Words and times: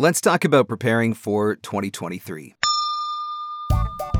let's 0.00 0.20
talk 0.22 0.44
about 0.46 0.66
preparing 0.66 1.12
for 1.12 1.56
2023. 1.56 2.54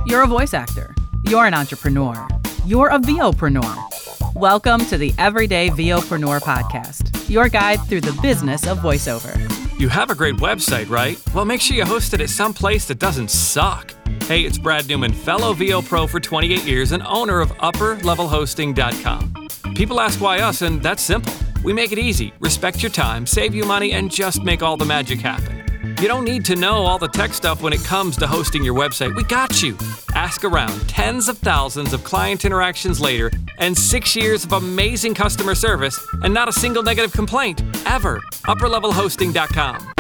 You're 0.05 0.23
a 0.23 0.27
voice 0.27 0.53
actor. 0.53 0.95
You're 1.25 1.47
an 1.47 1.55
entrepreneur. 1.55 2.29
You're 2.67 2.89
a 2.89 2.99
VOpreneur. 2.99 4.35
Welcome 4.35 4.85
to 4.87 4.99
the 4.99 5.15
Everyday 5.17 5.71
VOpreneur 5.71 6.41
podcast, 6.43 7.31
your 7.31 7.49
guide 7.49 7.81
through 7.87 8.03
the 8.03 8.13
business 8.21 8.67
of 8.67 8.81
voiceover. 8.81 9.35
You 9.81 9.89
have 9.89 10.11
a 10.11 10.15
great 10.15 10.35
website, 10.37 10.91
right? 10.91 11.19
Well, 11.35 11.47
make 11.47 11.63
sure 11.63 11.79
you 11.79 11.87
host 11.87 12.13
it 12.13 12.21
at 12.21 12.29
some 12.29 12.53
place 12.53 12.85
that 12.89 12.99
doesn't 12.99 13.31
suck. 13.31 13.95
Hey, 14.25 14.43
it's 14.43 14.59
Brad 14.59 14.87
Newman, 14.87 15.15
fellow 15.15 15.55
VO 15.55 15.81
Pro 15.81 16.07
for 16.07 16.21
28 16.21 16.63
years 16.65 16.93
and 16.93 17.03
owner 17.05 17.41
of 17.41 17.53
UpperLevelHosting.com. 17.53 19.49
People 19.75 19.99
ask 19.99 20.21
why 20.21 20.41
us, 20.41 20.61
and 20.61 20.83
that's 20.83 21.03
simple. 21.03 21.33
We 21.65 21.73
make 21.73 21.93
it 21.93 21.99
easy, 21.99 22.35
respect 22.39 22.83
your 22.83 22.91
time, 22.91 23.27
save 23.27 23.55
you 23.55 23.65
money, 23.65 23.93
and 23.93 24.11
just 24.11 24.43
make 24.43 24.63
all 24.63 24.77
the 24.77 24.85
magic 24.85 25.21
happen. 25.21 25.70
You 26.01 26.09
don't 26.09 26.25
need 26.25 26.47
to 26.47 26.57
know 26.57 26.87
all 26.87 26.99
the 26.99 27.09
tech 27.09 27.35
stuff 27.35 27.61
when 27.61 27.75
it 27.75 27.85
comes 27.85 28.17
to 28.17 28.27
hosting 28.27 28.65
your 28.65 28.73
website. 28.75 29.15
We 29.15 29.23
got 29.23 29.63
you. 29.63 29.77
Ask 30.15 30.45
around. 30.45 30.89
Tens 30.89 31.29
of 31.29 31.37
thousands 31.37 31.93
of 31.93 32.03
client 32.05 32.47
interactions 32.47 33.03
later, 33.03 33.31
and 33.59 33.77
six 33.77 34.17
years 34.17 34.43
of 34.45 34.55
amazing 34.55 35.13
customer 35.13 35.55
service, 35.55 36.03
and 36.23 36.33
not 36.33 36.49
a 36.49 36.55
single 36.55 36.83
negative 36.83 37.13
complaint, 37.13 37.63
ever. 37.85 38.19
UpperLevelHosting.com. 38.47 39.93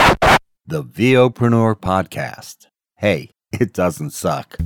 The 0.66 0.82
VOpreneur 0.82 1.74
Podcast. 1.74 2.68
Hey, 2.96 3.32
it 3.52 3.74
doesn't 3.74 4.12
suck. 4.12 4.56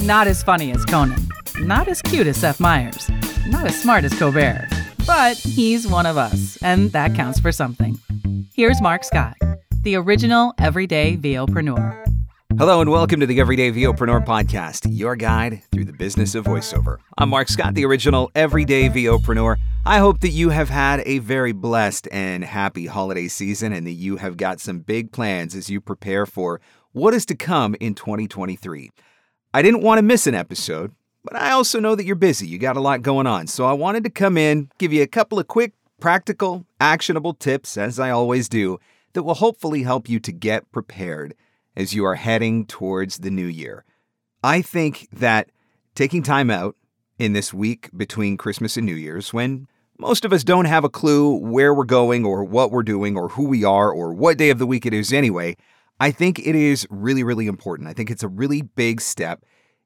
Not 0.00 0.26
as 0.26 0.42
funny 0.42 0.70
as 0.72 0.84
Conan, 0.84 1.28
not 1.60 1.88
as 1.88 2.02
cute 2.02 2.26
as 2.26 2.36
Seth 2.36 2.60
Meyers, 2.60 3.08
not 3.46 3.64
as 3.64 3.80
smart 3.80 4.04
as 4.04 4.12
Colbert, 4.18 4.68
but 5.06 5.38
he's 5.38 5.88
one 5.88 6.04
of 6.04 6.18
us, 6.18 6.58
and 6.60 6.92
that 6.92 7.14
counts 7.14 7.40
for 7.40 7.52
something. 7.52 7.98
Here's 8.54 8.82
Mark 8.82 9.04
Scott 9.04 9.34
the 9.82 9.94
original 9.94 10.54
everyday 10.58 11.16
VOpreneur. 11.16 12.04
Hello 12.58 12.80
and 12.80 12.90
welcome 12.90 13.20
to 13.20 13.26
the 13.26 13.38
Everyday 13.38 13.70
VOpreneur 13.70 14.26
podcast, 14.26 14.88
your 14.90 15.14
guide 15.14 15.62
through 15.70 15.84
the 15.84 15.92
business 15.92 16.34
of 16.34 16.44
voiceover. 16.44 16.96
I'm 17.16 17.28
Mark 17.28 17.48
Scott, 17.48 17.74
the 17.74 17.84
original 17.84 18.32
everyday 18.34 18.88
VOpreneur. 18.88 19.56
I 19.86 19.98
hope 19.98 20.20
that 20.20 20.30
you 20.30 20.48
have 20.50 20.68
had 20.68 21.02
a 21.06 21.18
very 21.18 21.52
blessed 21.52 22.08
and 22.10 22.42
happy 22.42 22.86
holiday 22.86 23.28
season 23.28 23.72
and 23.72 23.86
that 23.86 23.92
you 23.92 24.16
have 24.16 24.36
got 24.36 24.58
some 24.58 24.80
big 24.80 25.12
plans 25.12 25.54
as 25.54 25.70
you 25.70 25.80
prepare 25.80 26.26
for 26.26 26.60
what 26.90 27.14
is 27.14 27.24
to 27.26 27.36
come 27.36 27.76
in 27.78 27.94
2023. 27.94 28.90
I 29.54 29.62
didn't 29.62 29.82
want 29.82 29.98
to 29.98 30.02
miss 30.02 30.26
an 30.26 30.34
episode, 30.34 30.92
but 31.22 31.36
I 31.36 31.52
also 31.52 31.78
know 31.78 31.94
that 31.94 32.04
you're 32.04 32.16
busy. 32.16 32.48
You 32.48 32.58
got 32.58 32.76
a 32.76 32.80
lot 32.80 33.02
going 33.02 33.28
on. 33.28 33.46
So 33.46 33.64
I 33.64 33.72
wanted 33.72 34.02
to 34.02 34.10
come 34.10 34.36
in, 34.36 34.70
give 34.78 34.92
you 34.92 35.02
a 35.02 35.06
couple 35.06 35.38
of 35.38 35.46
quick, 35.46 35.74
practical, 36.00 36.66
actionable 36.80 37.34
tips, 37.34 37.76
as 37.76 38.00
I 38.00 38.10
always 38.10 38.48
do, 38.48 38.80
that 39.12 39.22
will 39.22 39.34
hopefully 39.34 39.82
help 39.82 40.08
you 40.08 40.20
to 40.20 40.32
get 40.32 40.70
prepared 40.72 41.34
as 41.76 41.94
you 41.94 42.04
are 42.04 42.16
heading 42.16 42.66
towards 42.66 43.18
the 43.18 43.30
new 43.30 43.46
year. 43.46 43.84
I 44.42 44.62
think 44.62 45.08
that 45.12 45.50
taking 45.94 46.22
time 46.22 46.50
out 46.50 46.76
in 47.18 47.32
this 47.32 47.52
week 47.52 47.90
between 47.96 48.36
Christmas 48.36 48.76
and 48.76 48.86
New 48.86 48.94
Year's, 48.94 49.32
when 49.32 49.66
most 49.98 50.24
of 50.24 50.32
us 50.32 50.44
don't 50.44 50.66
have 50.66 50.84
a 50.84 50.88
clue 50.88 51.36
where 51.36 51.74
we're 51.74 51.84
going 51.84 52.24
or 52.24 52.44
what 52.44 52.70
we're 52.70 52.82
doing 52.82 53.16
or 53.16 53.28
who 53.30 53.44
we 53.44 53.64
are 53.64 53.90
or 53.90 54.12
what 54.12 54.38
day 54.38 54.50
of 54.50 54.58
the 54.58 54.66
week 54.66 54.86
it 54.86 54.94
is 54.94 55.12
anyway, 55.12 55.56
I 56.00 56.12
think 56.12 56.38
it 56.38 56.54
is 56.54 56.86
really, 56.90 57.24
really 57.24 57.48
important. 57.48 57.88
I 57.88 57.92
think 57.92 58.10
it's 58.10 58.22
a 58.22 58.28
really 58.28 58.62
big 58.62 59.00
step 59.00 59.44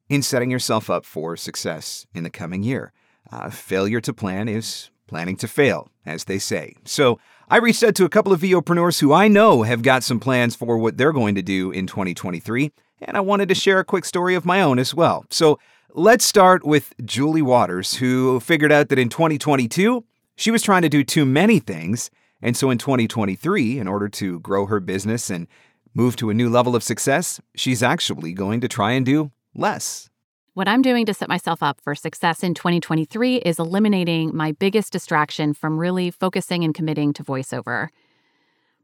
in 0.09 0.20
setting 0.20 0.51
yourself 0.51 0.91
up 0.91 1.07
for 1.07 1.36
success 1.36 2.07
in 2.14 2.25
the 2.25 2.31
coming 2.31 2.62
year. 2.62 2.92
Uh, 3.31 3.48
failure 3.48 4.01
to 4.03 4.12
plan 4.12 4.48
is 4.48 4.91
planning 5.12 5.36
to 5.36 5.46
fail, 5.46 5.91
as 6.06 6.24
they 6.24 6.38
say. 6.38 6.74
So 6.84 7.18
I 7.50 7.58
reached 7.58 7.82
out 7.82 7.94
to 7.96 8.06
a 8.06 8.08
couple 8.08 8.32
of 8.32 8.41
VOpreneurs 8.41 8.98
who 8.98 9.12
I 9.12 9.28
know 9.28 9.62
have 9.62 9.82
got 9.82 10.02
some 10.02 10.18
plans 10.18 10.56
for 10.56 10.78
what 10.78 10.96
they're 10.96 11.12
going 11.12 11.34
to 11.34 11.42
do 11.42 11.70
in 11.70 11.86
2023, 11.86 12.72
and 13.02 13.14
I 13.14 13.20
wanted 13.20 13.50
to 13.50 13.55
share 13.55 13.78
a 13.78 13.84
quick 13.84 14.06
story 14.06 14.34
of 14.34 14.46
my 14.46 14.62
own 14.62 14.78
as 14.78 14.94
well. 14.94 15.27
So 15.28 15.58
let's 15.92 16.24
start 16.24 16.64
with 16.64 16.94
Julie 17.05 17.42
Waters, 17.42 17.96
who 17.96 18.40
figured 18.40 18.72
out 18.72 18.89
that 18.89 18.98
in 18.98 19.11
2022, 19.11 20.02
she 20.34 20.51
was 20.51 20.62
trying 20.62 20.80
to 20.80 20.89
do 20.89 21.05
too 21.05 21.27
many 21.27 21.58
things. 21.58 22.11
And 22.40 22.56
so 22.56 22.70
in 22.70 22.78
2023, 22.78 23.78
in 23.78 23.86
order 23.86 24.08
to 24.08 24.40
grow 24.40 24.64
her 24.64 24.80
business 24.80 25.28
and 25.28 25.46
move 25.92 26.17
to 26.17 26.30
a 26.30 26.34
new 26.34 26.48
level 26.48 26.74
of 26.74 26.83
success, 26.83 27.39
she's 27.55 27.83
actually 27.83 28.33
going 28.33 28.62
to 28.62 28.68
try 28.68 28.92
and 28.92 29.05
do 29.05 29.30
less. 29.55 30.08
What 30.55 30.68
I'm 30.68 30.83
doing 30.83 31.07
to 31.07 31.14
set 31.14 31.30
myself 31.30 31.63
up 31.63 31.80
for 31.80 31.95
success 31.95 32.42
in 32.42 32.52
2023 32.52 33.36
is 33.36 33.58
eliminating 33.58 34.36
my 34.36 34.52
biggest 34.52 34.92
distraction 34.92 35.55
from 35.55 35.79
really 35.79 36.11
focusing 36.11 36.63
and 36.63 36.74
committing 36.74 37.14
to 37.14 37.24
voiceover. 37.24 37.89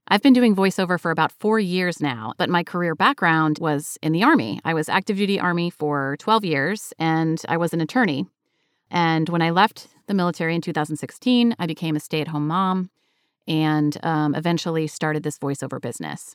I've 0.09 0.23
been 0.23 0.33
doing 0.33 0.57
voiceover 0.57 0.99
for 0.99 1.11
about 1.11 1.31
four 1.31 1.61
years 1.61 2.01
now, 2.01 2.33
but 2.39 2.49
my 2.49 2.65
career 2.65 2.95
background 2.95 3.59
was 3.61 3.99
in 4.01 4.13
the 4.13 4.23
Army. 4.23 4.61
I 4.65 4.73
was 4.73 4.89
active 4.89 5.19
duty 5.19 5.39
Army 5.39 5.69
for 5.69 6.17
12 6.21 6.47
years 6.47 6.95
and 6.99 7.43
I 7.51 7.59
was 7.59 7.75
an 7.75 7.83
attorney. 7.83 8.25
And 8.91 9.29
when 9.29 9.43
I 9.43 9.51
left 9.51 9.89
the 10.07 10.15
military 10.15 10.55
in 10.55 10.63
2016, 10.63 11.55
I 11.59 11.67
became 11.67 11.97
a 11.97 12.01
stay 12.01 12.23
at 12.23 12.29
home 12.29 12.47
mom 12.47 12.89
and 13.47 13.99
um, 14.03 14.35
eventually 14.35 14.87
started 14.87 15.23
this 15.23 15.39
voiceover 15.39 15.79
business. 15.79 16.35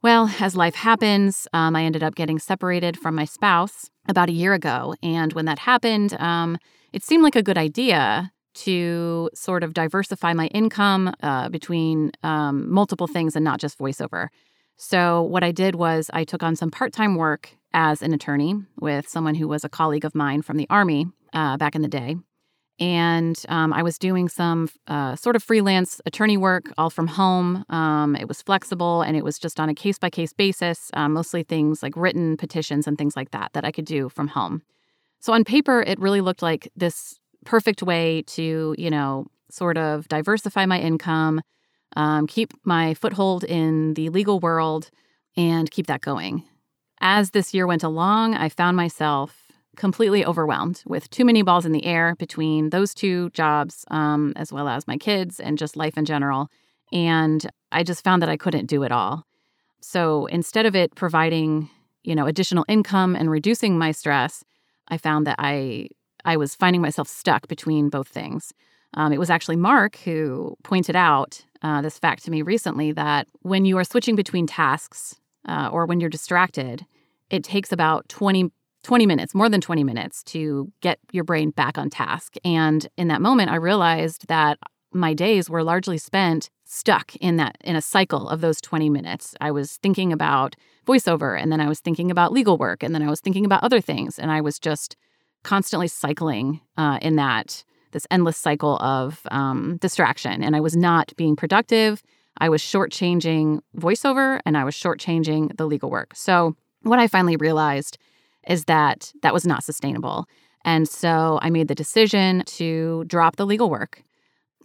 Well, 0.00 0.32
as 0.38 0.54
life 0.54 0.76
happens, 0.76 1.48
um, 1.52 1.74
I 1.74 1.82
ended 1.82 2.04
up 2.04 2.14
getting 2.14 2.38
separated 2.38 2.96
from 2.96 3.16
my 3.16 3.24
spouse 3.24 3.90
about 4.08 4.28
a 4.28 4.32
year 4.32 4.54
ago. 4.54 4.94
And 5.02 5.32
when 5.34 5.44
that 5.44 5.58
happened, 5.58 6.14
um, 6.14 6.58
it 6.92 7.02
seemed 7.02 7.22
like 7.22 7.36
a 7.36 7.42
good 7.42 7.58
idea 7.58 8.32
to 8.54 9.30
sort 9.34 9.62
of 9.62 9.74
diversify 9.74 10.32
my 10.32 10.46
income 10.48 11.14
uh, 11.22 11.48
between 11.48 12.10
um, 12.22 12.68
multiple 12.70 13.06
things 13.06 13.36
and 13.36 13.44
not 13.44 13.60
just 13.60 13.78
voiceover. 13.78 14.28
So, 14.76 15.22
what 15.22 15.44
I 15.44 15.52
did 15.52 15.74
was 15.74 16.10
I 16.12 16.24
took 16.24 16.42
on 16.42 16.56
some 16.56 16.70
part 16.70 16.92
time 16.92 17.16
work 17.16 17.50
as 17.72 18.02
an 18.02 18.14
attorney 18.14 18.54
with 18.80 19.08
someone 19.08 19.34
who 19.34 19.46
was 19.46 19.64
a 19.64 19.68
colleague 19.68 20.04
of 20.04 20.14
mine 20.14 20.42
from 20.42 20.56
the 20.56 20.66
Army 20.70 21.06
uh, 21.32 21.56
back 21.56 21.74
in 21.74 21.82
the 21.82 21.88
day 21.88 22.16
and 22.80 23.42
um, 23.48 23.72
I 23.72 23.82
was 23.82 23.98
doing 23.98 24.28
some 24.28 24.68
uh, 24.86 25.16
sort 25.16 25.34
of 25.36 25.42
freelance 25.42 26.00
attorney 26.06 26.36
work 26.36 26.72
all 26.78 26.90
from 26.90 27.08
home. 27.08 27.64
Um, 27.68 28.14
it 28.14 28.28
was 28.28 28.40
flexible 28.40 29.02
and 29.02 29.16
it 29.16 29.24
was 29.24 29.38
just 29.38 29.58
on 29.58 29.68
a 29.68 29.74
case 29.74 29.98
by 29.98 30.10
case 30.10 30.32
basis, 30.32 30.90
uh, 30.94 31.08
mostly 31.08 31.42
things 31.42 31.82
like 31.82 31.96
written 31.96 32.36
petitions 32.36 32.86
and 32.86 32.96
things 32.96 33.16
like 33.16 33.32
that 33.32 33.52
that 33.54 33.64
I 33.64 33.72
could 33.72 33.84
do 33.84 34.08
from 34.08 34.28
home. 34.28 34.62
So 35.20 35.32
on 35.32 35.44
paper, 35.44 35.82
it 35.82 35.98
really 35.98 36.20
looked 36.20 36.42
like 36.42 36.70
this 36.76 37.18
perfect 37.44 37.82
way 37.82 38.22
to, 38.28 38.74
you 38.78 38.90
know, 38.90 39.26
sort 39.50 39.76
of 39.76 40.06
diversify 40.08 40.66
my 40.66 40.78
income, 40.78 41.40
um, 41.96 42.26
keep 42.26 42.52
my 42.64 42.94
foothold 42.94 43.42
in 43.44 43.94
the 43.94 44.08
legal 44.10 44.38
world, 44.38 44.90
and 45.36 45.70
keep 45.70 45.86
that 45.86 46.00
going. 46.00 46.44
As 47.00 47.30
this 47.30 47.54
year 47.54 47.66
went 47.66 47.82
along, 47.82 48.34
I 48.34 48.48
found 48.48 48.76
myself 48.76 49.47
completely 49.78 50.24
overwhelmed 50.24 50.82
with 50.86 51.08
too 51.08 51.24
many 51.24 51.42
balls 51.42 51.64
in 51.64 51.72
the 51.72 51.86
air 51.86 52.14
between 52.16 52.70
those 52.70 52.92
two 52.92 53.30
jobs, 53.30 53.84
um, 53.90 54.34
as 54.36 54.52
well 54.52 54.68
as 54.68 54.86
my 54.86 54.98
kids 54.98 55.40
and 55.40 55.56
just 55.56 55.76
life 55.76 55.96
in 55.96 56.04
general. 56.04 56.50
And 56.92 57.48
I 57.72 57.82
just 57.82 58.04
found 58.04 58.20
that 58.22 58.28
I 58.28 58.36
couldn't 58.36 58.66
do 58.66 58.82
it 58.82 58.92
all. 58.92 59.24
So 59.80 60.26
instead 60.26 60.66
of 60.66 60.74
it 60.74 60.94
providing, 60.94 61.70
you 62.02 62.14
know, 62.14 62.26
additional 62.26 62.64
income 62.68 63.16
and 63.16 63.30
reducing 63.30 63.78
my 63.78 63.92
stress, 63.92 64.44
I 64.88 64.98
found 64.98 65.26
that 65.26 65.36
I 65.38 65.88
I 66.24 66.36
was 66.36 66.54
finding 66.54 66.82
myself 66.82 67.08
stuck 67.08 67.46
between 67.48 67.88
both 67.88 68.08
things. 68.08 68.52
Um, 68.94 69.12
it 69.12 69.18
was 69.18 69.30
actually 69.30 69.56
Mark 69.56 69.96
who 69.98 70.56
pointed 70.64 70.96
out 70.96 71.44
uh, 71.62 71.80
this 71.80 71.98
fact 71.98 72.24
to 72.24 72.30
me 72.30 72.42
recently 72.42 72.92
that 72.92 73.28
when 73.42 73.64
you 73.64 73.78
are 73.78 73.84
switching 73.84 74.16
between 74.16 74.46
tasks 74.46 75.14
uh, 75.46 75.68
or 75.72 75.86
when 75.86 76.00
you're 76.00 76.10
distracted, 76.10 76.84
it 77.30 77.44
takes 77.44 77.72
about 77.72 78.08
20 78.08 78.50
20 78.88 79.04
minutes, 79.04 79.34
more 79.34 79.50
than 79.50 79.60
20 79.60 79.84
minutes 79.84 80.22
to 80.22 80.72
get 80.80 80.98
your 81.12 81.22
brain 81.22 81.50
back 81.50 81.76
on 81.76 81.90
task. 81.90 82.36
And 82.42 82.88
in 82.96 83.08
that 83.08 83.20
moment, 83.20 83.50
I 83.50 83.56
realized 83.56 84.28
that 84.28 84.56
my 84.94 85.12
days 85.12 85.50
were 85.50 85.62
largely 85.62 85.98
spent 85.98 86.48
stuck 86.64 87.14
in 87.16 87.36
that 87.36 87.58
in 87.62 87.76
a 87.76 87.82
cycle 87.82 88.30
of 88.30 88.40
those 88.40 88.62
20 88.62 88.88
minutes. 88.88 89.34
I 89.42 89.50
was 89.50 89.76
thinking 89.82 90.10
about 90.10 90.56
voiceover 90.86 91.38
and 91.38 91.52
then 91.52 91.60
I 91.60 91.68
was 91.68 91.80
thinking 91.80 92.10
about 92.10 92.32
legal 92.32 92.56
work 92.56 92.82
and 92.82 92.94
then 92.94 93.02
I 93.02 93.10
was 93.10 93.20
thinking 93.20 93.44
about 93.44 93.62
other 93.62 93.82
things 93.82 94.18
and 94.18 94.30
I 94.30 94.40
was 94.40 94.58
just 94.58 94.96
constantly 95.44 95.88
cycling 95.88 96.62
uh, 96.78 96.98
in 97.02 97.16
that 97.16 97.64
this 97.92 98.06
endless 98.10 98.38
cycle 98.38 98.78
of 98.78 99.20
um, 99.30 99.76
distraction 99.82 100.42
and 100.42 100.56
I 100.56 100.60
was 100.60 100.74
not 100.74 101.12
being 101.18 101.36
productive. 101.36 102.02
I 102.38 102.48
was 102.48 102.62
shortchanging 102.62 103.60
voiceover 103.76 104.40
and 104.46 104.56
I 104.56 104.64
was 104.64 104.74
shortchanging 104.74 105.58
the 105.58 105.66
legal 105.66 105.90
work. 105.90 106.12
So 106.14 106.56
what 106.84 106.98
I 106.98 107.06
finally 107.06 107.36
realized 107.36 107.98
is 108.48 108.64
that 108.64 109.12
that 109.22 109.32
was 109.32 109.46
not 109.46 109.62
sustainable. 109.62 110.26
And 110.64 110.88
so 110.88 111.38
I 111.42 111.50
made 111.50 111.68
the 111.68 111.74
decision 111.74 112.42
to 112.46 113.04
drop 113.06 113.36
the 113.36 113.46
legal 113.46 113.70
work. 113.70 114.02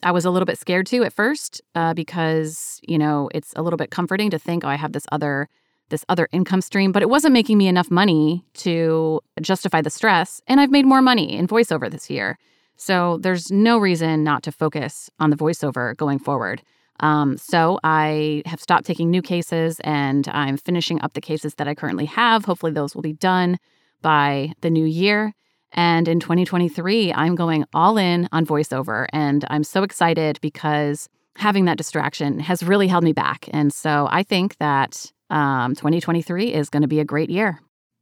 I 0.02 0.12
was 0.12 0.26
a 0.26 0.32
little 0.32 0.46
bit 0.46 0.58
scared 0.58 0.86
too 0.86 1.04
at 1.04 1.14
first 1.14 1.62
uh, 1.76 1.94
because, 1.94 2.80
you 2.84 2.98
know, 2.98 3.30
it's 3.34 3.54
a 3.56 3.62
little 3.62 3.78
bit 3.78 3.92
comforting 3.92 4.30
to 4.32 4.40
think, 4.40 4.66
oh, 4.66 4.68
I 4.68 4.76
have 4.76 4.94
this 4.94 5.06
other 5.12 5.48
this 5.90 6.06
other 6.10 6.28
income 6.32 6.62
stream, 6.62 6.92
but 6.92 7.04
it 7.04 7.10
wasn't 7.10 7.34
making 7.34 7.58
me 7.58 7.68
enough 7.68 7.92
money 7.92 8.44
to 8.56 9.20
justify 9.42 9.82
the 9.82 9.90
stress. 9.90 10.42
And 10.48 10.60
I've 10.60 10.72
made 10.72 10.86
more 10.86 11.02
money 11.02 11.38
in 11.38 11.48
voiceover 11.48 11.92
this 11.92 12.10
year. 12.10 12.40
So 12.78 13.20
there's 13.22 13.52
no 13.52 13.78
reason 13.78 14.24
not 14.24 14.42
to 14.44 14.52
focus 14.52 15.10
on 15.20 15.30
the 15.30 15.36
voiceover 15.36 15.96
going 15.96 16.20
forward. 16.20 16.64
Um, 17.00 17.38
so 17.38 17.80
I 17.84 18.44
have 18.45 18.62
stopped 18.62 18.86
taking 18.86 19.10
new 19.10 19.22
cases 19.22 19.80
and 19.84 20.28
I'm 20.30 20.57
finishing 20.57 21.01
up 21.01 21.13
the 21.13 21.22
cases 21.22 21.56
that 21.56 21.68
I 21.68 21.75
currently 21.75 22.06
have. 22.06 22.45
Hopefully, 22.45 22.72
those 22.72 22.95
will 22.95 23.01
be 23.01 23.13
done 23.13 23.57
by 24.01 24.54
the 24.62 24.69
new 24.69 24.86
year. 24.86 25.34
And 25.74 26.07
in 26.07 26.19
2023, 26.19 27.13
I'm 27.13 27.36
going 27.36 27.66
all 27.74 27.98
in 27.98 28.30
on 28.31 28.45
voiceover. 28.45 29.07
And 29.12 29.44
I'm 29.50 29.63
so 29.63 29.84
excited 29.84 30.40
because 30.42 31.10
having 31.36 31.66
that 31.66 31.78
distraction 31.78 32.40
has 32.40 32.62
really 32.62 32.88
held 32.88 33.04
me 33.04 33.12
back. 33.12 33.50
And 33.51 33.74
so 33.74 34.07
I 34.12 34.22
think 34.22 34.57
that 34.57 35.12
um, 35.30 35.74
2023 35.75 36.54
is 36.54 36.69
going 36.69 36.84
to 36.84 36.88
be 36.88 37.00
a 37.00 37.06
great 37.06 37.30
year. 37.30 37.60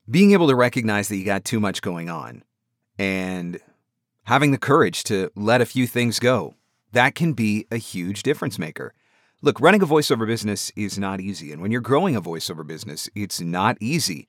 Being 0.09 0.31
able 0.33 0.47
to 0.47 0.55
recognize 0.55 1.07
that 1.07 1.15
you 1.15 1.23
got 1.23 1.45
too 1.45 1.59
much 1.59 1.81
going 1.81 2.09
on 2.09 2.43
and 2.99 3.59
having 4.23 4.51
the 4.51 4.57
courage 4.57 5.03
to 5.05 5.31
let 5.35 5.61
a 5.61 5.65
few 5.65 5.87
things 5.87 6.19
go, 6.19 6.55
that 6.91 7.15
can 7.15 7.33
be 7.33 7.67
a 7.71 7.77
huge 7.77 8.23
difference 8.23 8.59
maker. 8.59 8.93
Look, 9.41 9.59
running 9.59 9.81
a 9.81 9.87
voiceover 9.87 10.27
business 10.27 10.71
is 10.75 10.99
not 10.99 11.19
easy. 11.19 11.51
And 11.51 11.61
when 11.61 11.71
you're 11.71 11.81
growing 11.81 12.15
a 12.15 12.21
voiceover 12.21 12.65
business, 12.65 13.09
it's 13.15 13.41
not 13.41 13.77
easy. 13.79 14.27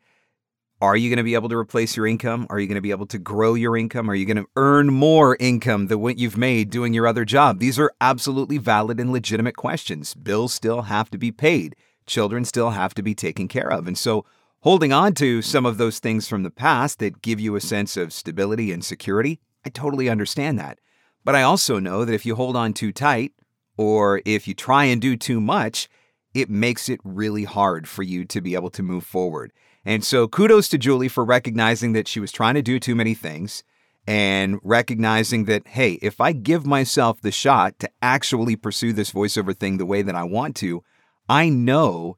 Are 0.80 0.96
you 0.96 1.10
going 1.10 1.18
to 1.18 1.22
be 1.22 1.34
able 1.34 1.48
to 1.48 1.56
replace 1.56 1.96
your 1.96 2.08
income? 2.08 2.46
Are 2.50 2.58
you 2.58 2.66
going 2.66 2.74
to 2.74 2.80
be 2.80 2.90
able 2.90 3.06
to 3.06 3.18
grow 3.18 3.54
your 3.54 3.76
income? 3.76 4.10
Are 4.10 4.16
you 4.16 4.26
going 4.26 4.38
to 4.38 4.48
earn 4.56 4.92
more 4.92 5.36
income 5.38 5.86
than 5.86 6.00
what 6.00 6.18
you've 6.18 6.36
made 6.36 6.70
doing 6.70 6.92
your 6.92 7.06
other 7.06 7.24
job? 7.24 7.60
These 7.60 7.78
are 7.78 7.92
absolutely 8.00 8.58
valid 8.58 8.98
and 8.98 9.12
legitimate 9.12 9.56
questions. 9.56 10.14
Bills 10.14 10.52
still 10.52 10.82
have 10.82 11.08
to 11.10 11.18
be 11.18 11.30
paid, 11.30 11.76
children 12.06 12.44
still 12.44 12.70
have 12.70 12.94
to 12.94 13.02
be 13.02 13.14
taken 13.14 13.46
care 13.46 13.70
of. 13.70 13.86
And 13.86 13.96
so, 13.96 14.24
holding 14.62 14.92
on 14.92 15.14
to 15.14 15.40
some 15.40 15.66
of 15.66 15.78
those 15.78 16.00
things 16.00 16.26
from 16.26 16.42
the 16.42 16.50
past 16.50 16.98
that 16.98 17.22
give 17.22 17.38
you 17.38 17.54
a 17.54 17.60
sense 17.60 17.96
of 17.96 18.12
stability 18.12 18.72
and 18.72 18.84
security, 18.84 19.38
I 19.64 19.68
totally 19.68 20.08
understand 20.08 20.58
that. 20.58 20.80
But 21.24 21.34
I 21.34 21.42
also 21.42 21.78
know 21.78 22.04
that 22.04 22.14
if 22.14 22.26
you 22.26 22.34
hold 22.34 22.56
on 22.56 22.72
too 22.72 22.92
tight 22.92 23.32
or 23.76 24.22
if 24.24 24.48
you 24.48 24.54
try 24.54 24.84
and 24.84 25.00
do 25.00 25.16
too 25.16 25.40
much, 25.40 25.88
it 26.34 26.50
makes 26.50 26.88
it 26.88 27.00
really 27.04 27.44
hard 27.44 27.88
for 27.88 28.02
you 28.02 28.24
to 28.24 28.40
be 28.40 28.54
able 28.54 28.70
to 28.70 28.82
move 28.82 29.04
forward. 29.04 29.52
And 29.84 30.04
so 30.04 30.28
kudos 30.28 30.68
to 30.70 30.78
Julie 30.78 31.08
for 31.08 31.24
recognizing 31.24 31.92
that 31.92 32.08
she 32.08 32.20
was 32.20 32.32
trying 32.32 32.54
to 32.54 32.62
do 32.62 32.78
too 32.78 32.94
many 32.94 33.14
things 33.14 33.62
and 34.06 34.58
recognizing 34.62 35.44
that, 35.44 35.66
hey, 35.68 35.92
if 36.02 36.20
I 36.20 36.32
give 36.32 36.66
myself 36.66 37.20
the 37.20 37.30
shot 37.30 37.78
to 37.80 37.90
actually 38.00 38.56
pursue 38.56 38.92
this 38.92 39.12
voiceover 39.12 39.56
thing 39.56 39.78
the 39.78 39.86
way 39.86 40.02
that 40.02 40.14
I 40.14 40.24
want 40.24 40.56
to, 40.56 40.82
I 41.28 41.48
know 41.48 42.16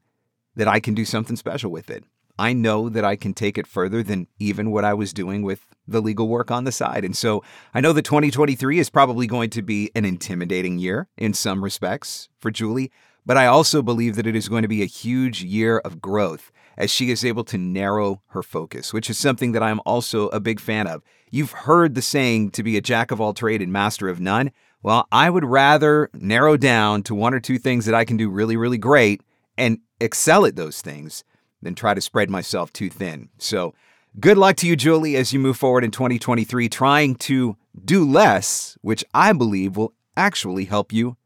that 0.55 0.67
I 0.67 0.79
can 0.79 0.93
do 0.93 1.05
something 1.05 1.35
special 1.35 1.71
with 1.71 1.89
it. 1.89 2.03
I 2.37 2.53
know 2.53 2.89
that 2.89 3.05
I 3.05 3.15
can 3.15 3.33
take 3.33 3.57
it 3.57 3.67
further 3.67 4.03
than 4.03 4.27
even 4.39 4.71
what 4.71 4.85
I 4.85 4.93
was 4.93 5.13
doing 5.13 5.41
with 5.41 5.65
the 5.87 6.01
legal 6.01 6.27
work 6.27 6.51
on 6.51 6.63
the 6.63 6.71
side. 6.71 7.05
And 7.05 7.15
so 7.15 7.43
I 7.73 7.81
know 7.81 7.93
that 7.93 8.03
2023 8.03 8.79
is 8.79 8.89
probably 8.89 9.27
going 9.27 9.49
to 9.51 9.61
be 9.61 9.91
an 9.95 10.05
intimidating 10.05 10.77
year 10.77 11.07
in 11.17 11.33
some 11.33 11.63
respects 11.63 12.29
for 12.39 12.51
Julie, 12.51 12.91
but 13.25 13.37
I 13.37 13.45
also 13.45 13.81
believe 13.81 14.15
that 14.15 14.27
it 14.27 14.35
is 14.35 14.49
going 14.49 14.63
to 14.63 14.67
be 14.67 14.81
a 14.81 14.87
huge 14.87 15.43
year 15.43 15.79
of 15.79 16.01
growth 16.01 16.51
as 16.77 16.91
she 16.91 17.09
is 17.09 17.23
able 17.23 17.45
to 17.45 17.57
narrow 17.57 18.21
her 18.27 18.43
focus, 18.43 18.93
which 18.93 19.09
is 19.09 19.17
something 19.17 19.53
that 19.53 19.63
I'm 19.63 19.79
also 19.85 20.27
a 20.29 20.39
big 20.39 20.59
fan 20.59 20.87
of. 20.87 21.01
You've 21.31 21.51
heard 21.51 21.95
the 21.95 22.01
saying 22.01 22.51
to 22.51 22.63
be 22.63 22.75
a 22.75 22.81
jack 22.81 23.11
of 23.11 23.21
all 23.21 23.33
trade 23.33 23.61
and 23.61 23.71
master 23.71 24.09
of 24.09 24.19
none. 24.19 24.51
Well, 24.83 25.07
I 25.11 25.29
would 25.29 25.45
rather 25.45 26.09
narrow 26.13 26.57
down 26.57 27.03
to 27.03 27.15
one 27.15 27.33
or 27.33 27.39
two 27.39 27.57
things 27.57 27.85
that 27.85 27.95
I 27.95 28.05
can 28.05 28.17
do 28.17 28.29
really, 28.29 28.57
really 28.57 28.77
great 28.77 29.21
and 29.57 29.79
excel 29.99 30.45
at 30.45 30.57
those 30.57 30.81
things 30.81 31.23
than 31.65 31.75
try 31.75 31.93
to 31.93 32.01
spread 32.01 32.29
myself 32.29 32.71
too 32.71 32.89
thin. 32.89 33.29
So, 33.37 33.73
good 34.19 34.37
luck 34.37 34.55
to 34.57 34.67
you, 34.67 34.75
Julie, 34.75 35.17
as 35.17 35.33
you 35.33 35.39
move 35.39 35.57
forward 35.57 35.83
in 35.83 35.91
2023, 35.91 36.69
trying 36.69 37.15
to 37.15 37.57
do 37.83 38.09
less, 38.09 38.77
which 38.81 39.03
I 39.13 39.33
believe 39.33 39.75
will 39.75 39.93
actually 40.15 40.65
help 40.65 40.93
you 40.93 41.17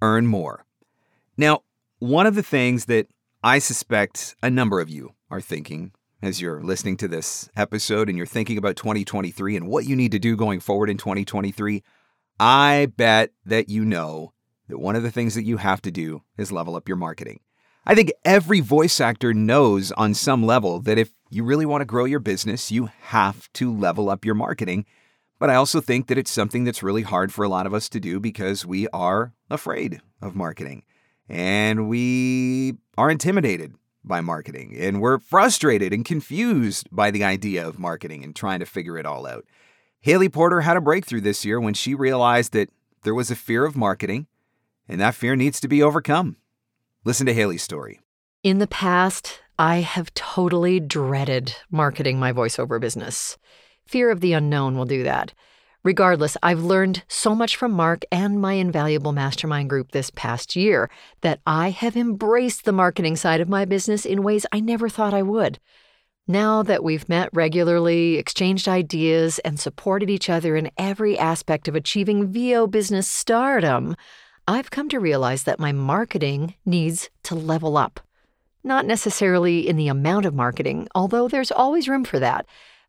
earn 0.00 0.26
more. 0.26 0.64
Now, 1.36 1.62
one 1.98 2.26
of 2.26 2.36
the 2.36 2.42
things 2.42 2.86
that 2.86 3.08
I 3.42 3.58
suspect 3.58 4.34
a 4.42 4.48
number 4.48 4.80
of 4.80 4.88
you 4.88 5.14
are 5.30 5.40
thinking 5.40 5.92
as 6.22 6.40
you're 6.40 6.62
listening 6.62 6.96
to 6.98 7.08
this 7.08 7.48
episode 7.56 8.08
and 8.08 8.16
you're 8.16 8.26
thinking 8.26 8.58
about 8.58 8.76
2023 8.76 9.56
and 9.56 9.68
what 9.68 9.84
you 9.84 9.94
need 9.94 10.12
to 10.12 10.18
do 10.18 10.36
going 10.36 10.60
forward 10.60 10.90
in 10.90 10.96
2023. 10.96 11.82
I 12.40 12.88
bet 12.96 13.30
that 13.44 13.68
you 13.68 13.84
know 13.84 14.32
that 14.68 14.78
one 14.78 14.96
of 14.96 15.02
the 15.02 15.10
things 15.10 15.34
that 15.34 15.44
you 15.44 15.56
have 15.56 15.82
to 15.82 15.90
do 15.90 16.22
is 16.36 16.52
level 16.52 16.76
up 16.76 16.88
your 16.88 16.96
marketing. 16.96 17.40
I 17.90 17.94
think 17.94 18.12
every 18.22 18.60
voice 18.60 19.00
actor 19.00 19.32
knows 19.32 19.92
on 19.92 20.12
some 20.12 20.44
level 20.44 20.78
that 20.80 20.98
if 20.98 21.10
you 21.30 21.42
really 21.42 21.64
want 21.64 21.80
to 21.80 21.86
grow 21.86 22.04
your 22.04 22.20
business, 22.20 22.70
you 22.70 22.90
have 23.00 23.50
to 23.54 23.74
level 23.74 24.10
up 24.10 24.26
your 24.26 24.34
marketing. 24.34 24.84
But 25.38 25.48
I 25.48 25.54
also 25.54 25.80
think 25.80 26.06
that 26.08 26.18
it's 26.18 26.30
something 26.30 26.64
that's 26.64 26.82
really 26.82 27.00
hard 27.00 27.32
for 27.32 27.46
a 27.46 27.48
lot 27.48 27.66
of 27.66 27.72
us 27.72 27.88
to 27.88 27.98
do 27.98 28.20
because 28.20 28.66
we 28.66 28.88
are 28.88 29.32
afraid 29.48 30.02
of 30.20 30.36
marketing 30.36 30.82
and 31.30 31.88
we 31.88 32.74
are 32.98 33.10
intimidated 33.10 33.72
by 34.04 34.20
marketing 34.20 34.76
and 34.78 35.00
we're 35.00 35.18
frustrated 35.18 35.94
and 35.94 36.04
confused 36.04 36.88
by 36.92 37.10
the 37.10 37.24
idea 37.24 37.66
of 37.66 37.78
marketing 37.78 38.22
and 38.22 38.36
trying 38.36 38.60
to 38.60 38.66
figure 38.66 38.98
it 38.98 39.06
all 39.06 39.26
out. 39.26 39.46
Haley 40.02 40.28
Porter 40.28 40.60
had 40.60 40.76
a 40.76 40.82
breakthrough 40.82 41.22
this 41.22 41.42
year 41.42 41.58
when 41.58 41.72
she 41.72 41.94
realized 41.94 42.52
that 42.52 42.68
there 43.02 43.14
was 43.14 43.30
a 43.30 43.36
fear 43.36 43.64
of 43.64 43.76
marketing 43.76 44.26
and 44.86 45.00
that 45.00 45.14
fear 45.14 45.34
needs 45.34 45.58
to 45.60 45.68
be 45.68 45.82
overcome. 45.82 46.36
Listen 47.04 47.26
to 47.26 47.34
Haley's 47.34 47.62
story. 47.62 48.00
In 48.42 48.58
the 48.58 48.66
past, 48.66 49.40
I 49.58 49.76
have 49.76 50.12
totally 50.14 50.80
dreaded 50.80 51.54
marketing 51.70 52.18
my 52.18 52.32
voiceover 52.32 52.80
business. 52.80 53.38
Fear 53.86 54.10
of 54.10 54.20
the 54.20 54.32
unknown 54.32 54.76
will 54.76 54.84
do 54.84 55.04
that. 55.04 55.32
Regardless, 55.84 56.36
I've 56.42 56.62
learned 56.62 57.04
so 57.06 57.36
much 57.36 57.56
from 57.56 57.70
Mark 57.70 58.02
and 58.10 58.40
my 58.40 58.54
invaluable 58.54 59.12
mastermind 59.12 59.70
group 59.70 59.92
this 59.92 60.10
past 60.10 60.56
year 60.56 60.90
that 61.20 61.40
I 61.46 61.70
have 61.70 61.96
embraced 61.96 62.64
the 62.64 62.72
marketing 62.72 63.14
side 63.14 63.40
of 63.40 63.48
my 63.48 63.64
business 63.64 64.04
in 64.04 64.24
ways 64.24 64.44
I 64.52 64.58
never 64.58 64.88
thought 64.88 65.14
I 65.14 65.22
would. 65.22 65.60
Now 66.26 66.62
that 66.64 66.84
we've 66.84 67.08
met 67.08 67.30
regularly, 67.32 68.16
exchanged 68.16 68.68
ideas, 68.68 69.38
and 69.40 69.58
supported 69.58 70.10
each 70.10 70.28
other 70.28 70.56
in 70.56 70.70
every 70.76 71.16
aspect 71.16 71.68
of 71.68 71.74
achieving 71.74 72.26
VO 72.26 72.66
business 72.66 73.08
stardom, 73.08 73.94
I've 74.48 74.70
come 74.70 74.88
to 74.88 74.98
realize 74.98 75.42
that 75.42 75.60
my 75.60 75.72
marketing 75.72 76.54
needs 76.64 77.10
to 77.24 77.34
level 77.34 77.76
up. 77.76 78.00
Not 78.64 78.86
necessarily 78.86 79.68
in 79.68 79.76
the 79.76 79.88
amount 79.88 80.24
of 80.24 80.32
marketing, 80.32 80.88
although 80.94 81.28
there's 81.28 81.52
always 81.52 81.86
room 81.86 82.02
for 82.02 82.18
that, 82.18 82.46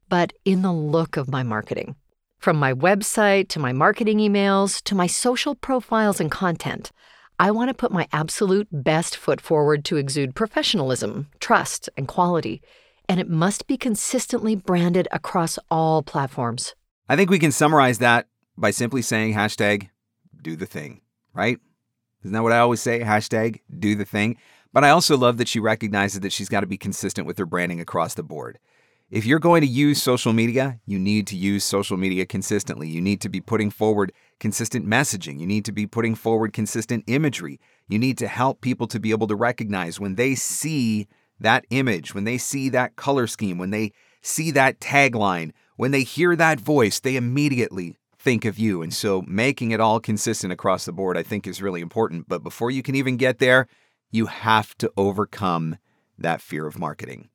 but 0.08 0.32
in 0.46 0.62
the 0.62 0.72
look 0.72 1.18
of 1.18 1.30
my 1.30 1.44
marketing. 1.44 1.98
From 2.38 2.56
my 2.56 2.74
website 2.74 3.50
to 3.50 3.60
my 3.60 3.74
marketing 3.74 4.20
emails 4.20 4.82
to 4.84 4.96
my 4.96 5.06
social 5.06 5.54
profiles 5.54 6.22
and 6.22 6.32
content, 6.32 6.94
I 7.38 7.52
want 7.52 7.68
to 7.68 7.74
put 7.74 7.92
my 7.92 8.08
absolute 8.14 8.70
best 8.72 9.18
foot 9.18 9.42
forward 9.42 9.84
to 9.84 9.98
exude 9.98 10.36
professionalism, 10.36 11.28
trust, 11.42 11.90
and 11.98 12.08
quality. 12.08 12.62
And 13.10 13.20
it 13.20 13.28
must 13.28 13.68
be 13.68 13.76
consistently 13.76 14.56
branded 14.56 15.10
across 15.12 15.60
all 15.70 16.04
platforms. 16.04 16.74
I 17.10 17.18
think 17.18 17.30
we 17.30 17.38
can 17.38 17.52
summarize 17.52 17.98
that 17.98 18.28
by 18.58 18.72
simply 18.72 19.02
saying 19.02 19.34
hashtag 19.34 19.90
do 20.42 20.56
the 20.56 20.66
thing, 20.66 21.02
right? 21.40 21.58
Isn't 22.24 22.34
that 22.34 22.44
what 22.44 22.52
I 22.52 22.60
always 22.60 22.82
say? 22.82 23.00
Hashtag 23.00 23.62
do 23.80 23.96
the 23.96 24.04
thing. 24.04 24.36
But 24.74 24.84
I 24.84 24.90
also 24.90 25.18
love 25.18 25.38
that 25.38 25.48
she 25.48 25.62
recognizes 25.62 26.20
that 26.20 26.34
she's 26.34 26.50
got 26.50 26.60
to 26.60 26.68
be 26.68 26.78
consistent 26.78 27.26
with 27.26 27.38
her 27.38 27.46
branding 27.46 27.80
across 27.80 28.14
the 28.14 28.24
board. 28.24 28.60
If 29.10 29.26
you're 29.26 29.40
going 29.40 29.62
to 29.62 29.68
use 29.68 30.04
social 30.04 30.34
media, 30.34 30.80
you 30.86 31.00
need 31.00 31.28
to 31.28 31.38
use 31.38 31.64
social 31.64 31.96
media 31.96 32.26
consistently. 32.26 32.90
You 32.90 33.02
need 33.02 33.22
to 33.22 33.30
be 33.30 33.40
putting 33.40 33.72
forward 33.72 34.12
consistent 34.40 34.86
messaging. 34.86 35.40
You 35.40 35.48
need 35.48 35.66
to 35.66 35.72
be 35.72 35.88
putting 35.88 36.14
forward 36.14 36.52
consistent 36.52 37.06
imagery. 37.08 37.60
You 37.88 37.98
need 37.98 38.18
to 38.18 38.28
help 38.28 38.60
people 38.60 38.86
to 38.88 39.00
be 39.00 39.12
able 39.12 39.28
to 39.28 39.36
recognize 39.36 39.98
when 40.00 40.16
they 40.16 40.36
see 40.36 41.08
that 41.40 41.66
image, 41.70 42.14
when 42.14 42.26
they 42.26 42.38
see 42.38 42.68
that 42.70 42.98
color 42.98 43.28
scheme, 43.28 43.58
when 43.58 43.72
they 43.72 43.94
see 44.22 44.52
that 44.52 44.82
tagline, 44.82 45.54
when 45.78 45.92
they 45.92 46.04
hear 46.04 46.36
that 46.36 46.60
voice, 46.60 47.00
they 47.00 47.16
immediately 47.16 47.98
think 48.20 48.46
of 48.46 48.60
you. 48.60 48.82
And 48.82 48.94
so 48.94 49.24
making 49.26 49.72
it 49.72 49.80
all 49.80 50.00
consistent 50.00 50.52
across 50.52 50.86
the 50.86 50.92
board, 50.92 51.18
I 51.18 51.24
think, 51.24 51.48
is 51.48 51.62
really 51.62 51.82
important. 51.82 52.28
But 52.28 52.44
before 52.44 52.70
you 52.70 52.84
can 52.84 52.96
even 52.96 53.18
get 53.18 53.40
there, 53.40 53.68
you 54.12 54.26
have 54.26 54.78
to 54.80 54.92
overcome 54.98 55.78
that 56.18 56.42
fear 56.42 56.68
of 56.68 56.78
marketing. 56.78 57.30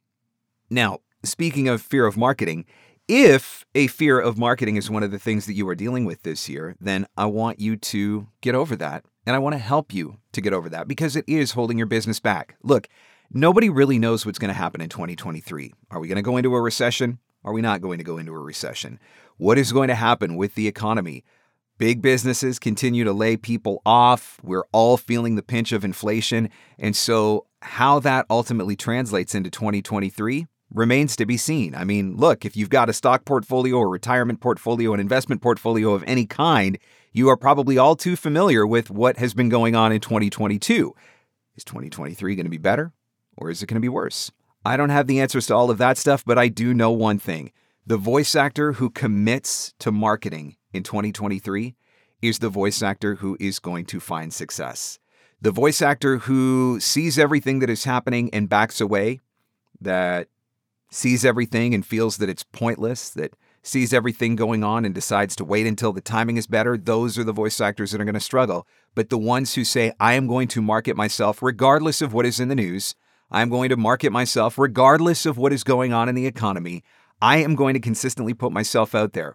Now, 0.68 0.98
speaking 1.22 1.68
of 1.68 1.80
fear 1.80 2.06
of 2.06 2.16
marketing, 2.16 2.66
if 3.08 3.64
a 3.74 3.86
fear 3.86 4.18
of 4.18 4.38
marketing 4.38 4.76
is 4.76 4.90
one 4.90 5.02
of 5.02 5.10
the 5.10 5.18
things 5.18 5.46
that 5.46 5.54
you 5.54 5.68
are 5.68 5.74
dealing 5.74 6.04
with 6.04 6.22
this 6.22 6.48
year, 6.48 6.76
then 6.80 7.06
I 7.16 7.26
want 7.26 7.60
you 7.60 7.76
to 7.76 8.28
get 8.40 8.54
over 8.54 8.76
that. 8.76 9.04
And 9.26 9.34
I 9.34 9.38
want 9.38 9.54
to 9.54 9.58
help 9.58 9.92
you 9.94 10.18
to 10.32 10.40
get 10.42 10.52
over 10.52 10.68
that 10.68 10.86
because 10.86 11.16
it 11.16 11.24
is 11.26 11.52
holding 11.52 11.78
your 11.78 11.86
business 11.86 12.20
back. 12.20 12.56
Look, 12.62 12.88
nobody 13.30 13.70
really 13.70 13.98
knows 13.98 14.26
what's 14.26 14.38
going 14.38 14.48
to 14.48 14.54
happen 14.54 14.82
in 14.82 14.90
2023. 14.90 15.72
Are 15.90 15.98
we 15.98 16.08
going 16.08 16.16
to 16.16 16.22
go 16.22 16.36
into 16.36 16.54
a 16.54 16.60
recession? 16.60 17.18
Are 17.44 17.52
we 17.52 17.60
not 17.60 17.80
going 17.80 17.98
to 17.98 18.04
go 18.04 18.18
into 18.18 18.32
a 18.32 18.38
recession? 18.38 18.98
What 19.36 19.58
is 19.58 19.72
going 19.72 19.88
to 19.88 19.94
happen 19.94 20.36
with 20.36 20.54
the 20.54 20.66
economy? 20.66 21.24
Big 21.76 22.00
businesses 22.00 22.58
continue 22.58 23.04
to 23.04 23.12
lay 23.12 23.36
people 23.36 23.82
off. 23.84 24.38
We're 24.42 24.66
all 24.72 24.96
feeling 24.96 25.34
the 25.34 25.42
pinch 25.42 25.72
of 25.72 25.84
inflation. 25.84 26.48
And 26.78 26.94
so, 26.94 27.46
how 27.62 27.98
that 28.00 28.26
ultimately 28.30 28.76
translates 28.76 29.34
into 29.34 29.50
2023 29.50 30.46
remains 30.72 31.16
to 31.16 31.26
be 31.26 31.36
seen. 31.36 31.74
I 31.74 31.84
mean, 31.84 32.16
look, 32.16 32.44
if 32.44 32.56
you've 32.56 32.70
got 32.70 32.88
a 32.88 32.92
stock 32.92 33.24
portfolio 33.24 33.76
or 33.76 33.88
retirement 33.88 34.40
portfolio, 34.40 34.92
an 34.92 35.00
investment 35.00 35.42
portfolio 35.42 35.94
of 35.94 36.04
any 36.06 36.26
kind, 36.26 36.78
you 37.12 37.28
are 37.28 37.36
probably 37.36 37.78
all 37.78 37.96
too 37.96 38.16
familiar 38.16 38.66
with 38.66 38.90
what 38.90 39.16
has 39.18 39.34
been 39.34 39.48
going 39.48 39.74
on 39.74 39.92
in 39.92 40.00
2022. 40.00 40.94
Is 41.56 41.64
2023 41.64 42.34
going 42.34 42.46
to 42.46 42.50
be 42.50 42.58
better 42.58 42.92
or 43.36 43.50
is 43.50 43.62
it 43.62 43.66
going 43.66 43.76
to 43.76 43.80
be 43.80 43.88
worse? 43.88 44.30
I 44.64 44.76
don't 44.76 44.90
have 44.90 45.06
the 45.06 45.20
answers 45.20 45.46
to 45.48 45.54
all 45.54 45.70
of 45.70 45.78
that 45.78 45.98
stuff, 45.98 46.24
but 46.24 46.38
I 46.38 46.48
do 46.48 46.72
know 46.72 46.90
one 46.90 47.18
thing. 47.18 47.52
The 47.86 47.98
voice 47.98 48.34
actor 48.34 48.72
who 48.72 48.88
commits 48.88 49.74
to 49.80 49.92
marketing 49.92 50.56
in 50.72 50.82
2023 50.82 51.74
is 52.22 52.38
the 52.38 52.48
voice 52.48 52.82
actor 52.82 53.16
who 53.16 53.36
is 53.38 53.58
going 53.58 53.84
to 53.86 54.00
find 54.00 54.32
success. 54.32 54.98
The 55.42 55.50
voice 55.50 55.82
actor 55.82 56.18
who 56.18 56.80
sees 56.80 57.18
everything 57.18 57.58
that 57.58 57.68
is 57.68 57.84
happening 57.84 58.30
and 58.32 58.48
backs 58.48 58.80
away, 58.80 59.20
that 59.82 60.28
sees 60.90 61.26
everything 61.26 61.74
and 61.74 61.84
feels 61.84 62.16
that 62.16 62.30
it's 62.30 62.44
pointless, 62.44 63.10
that 63.10 63.34
sees 63.62 63.92
everything 63.92 64.36
going 64.36 64.64
on 64.64 64.86
and 64.86 64.94
decides 64.94 65.36
to 65.36 65.44
wait 65.44 65.66
until 65.66 65.92
the 65.92 66.00
timing 66.00 66.38
is 66.38 66.46
better, 66.46 66.78
those 66.78 67.18
are 67.18 67.24
the 67.24 67.32
voice 67.32 67.60
actors 67.60 67.90
that 67.90 68.00
are 68.00 68.04
going 68.04 68.14
to 68.14 68.20
struggle. 68.20 68.66
But 68.94 69.10
the 69.10 69.18
ones 69.18 69.54
who 69.54 69.64
say, 69.64 69.92
I 70.00 70.14
am 70.14 70.26
going 70.26 70.48
to 70.48 70.62
market 70.62 70.96
myself 70.96 71.42
regardless 71.42 72.00
of 72.00 72.14
what 72.14 72.24
is 72.24 72.40
in 72.40 72.48
the 72.48 72.54
news, 72.54 72.94
I'm 73.34 73.48
going 73.48 73.68
to 73.70 73.76
market 73.76 74.12
myself 74.12 74.58
regardless 74.58 75.26
of 75.26 75.36
what 75.36 75.52
is 75.52 75.64
going 75.64 75.92
on 75.92 76.08
in 76.08 76.14
the 76.14 76.24
economy, 76.24 76.84
I 77.20 77.38
am 77.38 77.56
going 77.56 77.74
to 77.74 77.80
consistently 77.80 78.32
put 78.32 78.52
myself 78.52 78.94
out 78.94 79.12
there. 79.12 79.34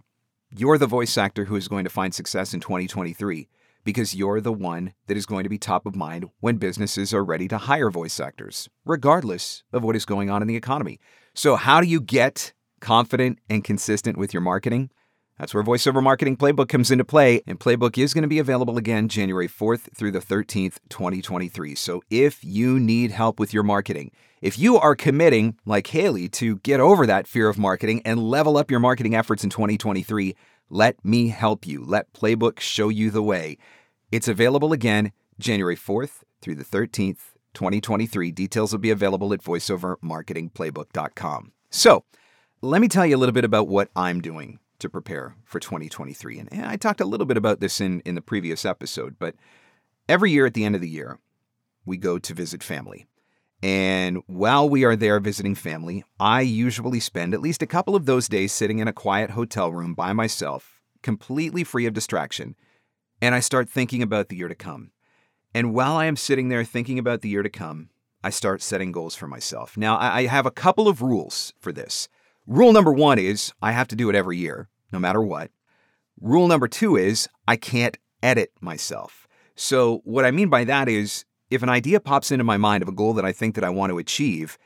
You're 0.49 0.77
the 0.77 0.87
voice 0.87 1.17
actor 1.17 1.43
who 1.43 1.57
is 1.57 1.67
going 1.67 1.83
to 1.83 1.89
find 1.89 2.15
success 2.15 2.53
in 2.53 2.61
2023 2.61 3.49
because 3.83 4.15
you're 4.15 4.39
the 4.39 4.53
one 4.53 4.93
that 5.07 5.17
is 5.17 5.25
going 5.25 5.43
to 5.43 5.49
be 5.49 5.57
top 5.57 5.85
of 5.85 5.97
mind 5.97 6.29
when 6.39 6.55
businesses 6.55 7.13
are 7.13 7.25
ready 7.25 7.49
to 7.49 7.57
hire 7.57 7.91
voice 7.91 8.21
actors, 8.21 8.69
regardless 8.85 9.65
of 9.73 9.83
what 9.83 9.97
is 9.97 10.05
going 10.05 10.29
on 10.29 10.41
in 10.41 10.47
the 10.47 10.55
economy. 10.55 10.97
So, 11.33 11.57
how 11.57 11.81
do 11.81 11.87
you 11.87 11.99
get 11.99 12.53
confident 12.79 13.39
and 13.49 13.65
consistent 13.65 14.15
with 14.15 14.33
your 14.33 14.41
marketing? 14.41 14.91
That's 15.39 15.53
where 15.53 15.63
VoiceOver 15.63 16.03
Marketing 16.03 16.35
Playbook 16.35 16.67
comes 16.67 16.91
into 16.91 17.05
play, 17.05 17.41
and 17.47 17.57
Playbook 17.57 17.97
is 17.97 18.13
going 18.13 18.23
to 18.23 18.27
be 18.27 18.39
available 18.39 18.77
again 18.77 19.07
January 19.07 19.47
4th 19.47 19.95
through 19.95 20.11
the 20.11 20.19
13th, 20.19 20.79
2023. 20.89 21.75
So 21.75 22.03
if 22.09 22.43
you 22.43 22.77
need 22.77 23.11
help 23.11 23.39
with 23.39 23.53
your 23.53 23.63
marketing, 23.63 24.11
if 24.41 24.59
you 24.59 24.77
are 24.77 24.97
committing, 24.97 25.55
like 25.65 25.87
Haley, 25.87 26.27
to 26.29 26.57
get 26.57 26.81
over 26.81 27.05
that 27.05 27.25
fear 27.25 27.47
of 27.47 27.57
marketing 27.57 28.01
and 28.03 28.19
level 28.19 28.57
up 28.57 28.69
your 28.69 28.81
marketing 28.81 29.15
efforts 29.15 29.45
in 29.45 29.49
2023, 29.49 30.35
let 30.69 31.03
me 31.05 31.29
help 31.29 31.65
you. 31.65 31.85
Let 31.85 32.11
Playbook 32.11 32.59
show 32.59 32.89
you 32.89 33.09
the 33.09 33.23
way. 33.23 33.57
It's 34.11 34.27
available 34.27 34.73
again 34.73 35.13
January 35.39 35.77
4th 35.77 36.23
through 36.41 36.55
the 36.55 36.65
13th, 36.65 37.19
2023. 37.53 38.31
Details 38.31 38.73
will 38.73 38.79
be 38.79 38.91
available 38.91 39.31
at 39.31 39.41
voiceovermarketingplaybook.com. 39.41 41.53
So, 41.69 42.03
let 42.61 42.81
me 42.81 42.89
tell 42.89 43.05
you 43.05 43.15
a 43.15 43.17
little 43.17 43.31
bit 43.31 43.45
about 43.45 43.69
what 43.69 43.87
I'm 43.95 44.19
doing 44.19 44.59
to 44.79 44.89
prepare 44.89 45.35
for 45.45 45.59
2023. 45.59 46.39
And 46.39 46.65
I 46.65 46.75
talked 46.75 47.01
a 47.01 47.05
little 47.05 47.25
bit 47.25 47.37
about 47.37 47.59
this 47.59 47.79
in, 47.79 48.01
in 48.01 48.15
the 48.15 48.21
previous 48.21 48.65
episode, 48.65 49.17
but 49.19 49.35
every 50.07 50.31
year 50.31 50.45
at 50.45 50.53
the 50.53 50.65
end 50.65 50.75
of 50.75 50.81
the 50.81 50.89
year, 50.89 51.19
we 51.85 51.97
go 51.97 52.19
to 52.19 52.33
visit 52.33 52.63
family. 52.63 53.07
And 53.61 54.19
while 54.27 54.69
we 54.69 54.85
are 54.85 54.95
there 54.95 55.19
visiting 55.19 55.55
family, 55.55 56.03
I 56.19 56.41
usually 56.41 56.99
spend 57.01 57.33
at 57.33 57.41
least 57.41 57.61
a 57.61 57.67
couple 57.67 57.95
of 57.95 58.05
those 58.05 58.29
days 58.29 58.53
sitting 58.53 58.79
in 58.79 58.87
a 58.87 58.93
quiet 58.93 59.31
hotel 59.31 59.71
room 59.71 59.93
by 59.93 60.13
myself, 60.13 60.81
completely 61.03 61.63
free 61.63 61.85
of 61.85 61.93
distraction. 61.93 62.55
And 63.21 63.35
I 63.35 63.41
start 63.41 63.69
thinking 63.69 64.01
about 64.01 64.29
the 64.29 64.37
year 64.37 64.47
to 64.47 64.55
come. 64.55 64.91
And 65.53 65.73
while 65.73 65.97
I 65.97 66.05
am 66.05 66.15
sitting 66.15 66.47
there 66.47 66.63
thinking 66.63 66.99
about 66.99 67.21
the 67.21 67.29
year 67.29 67.43
to 67.43 67.49
come, 67.49 67.89
I 68.23 68.29
start 68.29 68.61
setting 68.61 68.91
goals 68.91 69.15
for 69.15 69.27
myself. 69.27 69.77
Now, 69.77 69.97
I 69.97 70.25
have 70.25 70.45
a 70.45 70.51
couple 70.51 70.87
of 70.87 71.01
rules 71.01 71.53
for 71.59 71.71
this. 71.71 72.07
Rule 72.49 72.73
number 72.73 72.91
one 72.91 73.19
is 73.19 73.53
I 73.61 73.73
have 73.73 73.87
to 73.89 73.95
do 73.95 74.09
it 74.09 74.15
every 74.15 74.35
year, 74.35 74.69
no 74.91 74.97
matter 74.97 75.21
what. 75.21 75.51
Rule 76.19 76.47
number 76.47 76.67
two 76.67 76.95
is 76.95 77.29
I 77.47 77.55
can't 77.55 77.95
edit 78.23 78.51
myself. 78.59 79.27
So, 79.55 80.01
what 80.03 80.25
I 80.25 80.31
mean 80.31 80.49
by 80.49 80.63
that 80.63 80.89
is 80.89 81.25
if 81.51 81.61
an 81.61 81.69
idea 81.69 81.99
pops 81.99 82.31
into 82.31 82.43
my 82.43 82.57
mind 82.57 82.81
of 82.81 82.89
a 82.89 82.91
goal 82.91 83.13
that 83.13 83.23
I 83.23 83.33
think 83.33 83.53
that 83.53 83.63
I 83.63 83.69
want 83.69 83.91
to 83.91 83.99
achieve, 83.99 84.57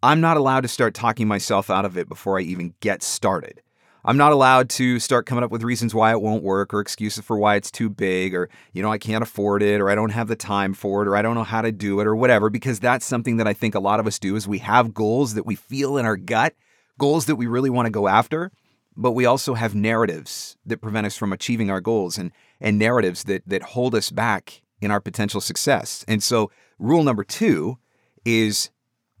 I'm 0.00 0.20
not 0.20 0.36
allowed 0.36 0.60
to 0.60 0.68
start 0.68 0.94
talking 0.94 1.26
myself 1.26 1.70
out 1.70 1.84
of 1.84 1.98
it 1.98 2.08
before 2.08 2.38
I 2.38 2.42
even 2.42 2.72
get 2.78 3.02
started. 3.02 3.60
I'm 4.04 4.16
not 4.16 4.30
allowed 4.30 4.70
to 4.70 5.00
start 5.00 5.26
coming 5.26 5.42
up 5.42 5.50
with 5.50 5.64
reasons 5.64 5.92
why 5.92 6.12
it 6.12 6.22
won't 6.22 6.44
work 6.44 6.72
or 6.72 6.78
excuses 6.78 7.24
for 7.24 7.36
why 7.36 7.56
it's 7.56 7.72
too 7.72 7.90
big 7.90 8.32
or, 8.32 8.48
you 8.72 8.80
know, 8.80 8.92
I 8.92 8.98
can't 8.98 9.24
afford 9.24 9.60
it 9.60 9.80
or 9.80 9.90
I 9.90 9.96
don't 9.96 10.10
have 10.10 10.28
the 10.28 10.36
time 10.36 10.72
for 10.72 11.02
it 11.02 11.08
or 11.08 11.16
I 11.16 11.22
don't 11.22 11.34
know 11.34 11.42
how 11.42 11.62
to 11.62 11.72
do 11.72 11.98
it 11.98 12.06
or 12.06 12.14
whatever, 12.14 12.48
because 12.48 12.78
that's 12.78 13.04
something 13.04 13.38
that 13.38 13.48
I 13.48 13.54
think 13.54 13.74
a 13.74 13.80
lot 13.80 13.98
of 13.98 14.06
us 14.06 14.20
do 14.20 14.36
is 14.36 14.46
we 14.46 14.58
have 14.58 14.94
goals 14.94 15.34
that 15.34 15.46
we 15.46 15.56
feel 15.56 15.96
in 15.96 16.06
our 16.06 16.16
gut 16.16 16.54
goals 16.98 17.26
that 17.26 17.36
we 17.36 17.46
really 17.46 17.70
want 17.70 17.86
to 17.86 17.90
go 17.90 18.08
after, 18.08 18.52
but 18.96 19.12
we 19.12 19.26
also 19.26 19.54
have 19.54 19.74
narratives 19.74 20.56
that 20.64 20.80
prevent 20.80 21.06
us 21.06 21.16
from 21.16 21.32
achieving 21.32 21.70
our 21.70 21.80
goals 21.80 22.16
and, 22.18 22.30
and 22.60 22.78
narratives 22.78 23.24
that, 23.24 23.42
that 23.46 23.62
hold 23.62 23.94
us 23.94 24.10
back 24.10 24.62
in 24.80 24.90
our 24.90 25.00
potential 25.00 25.40
success. 25.40 26.04
And 26.06 26.22
so, 26.22 26.50
rule 26.78 27.02
number 27.02 27.24
two 27.24 27.78
is 28.24 28.70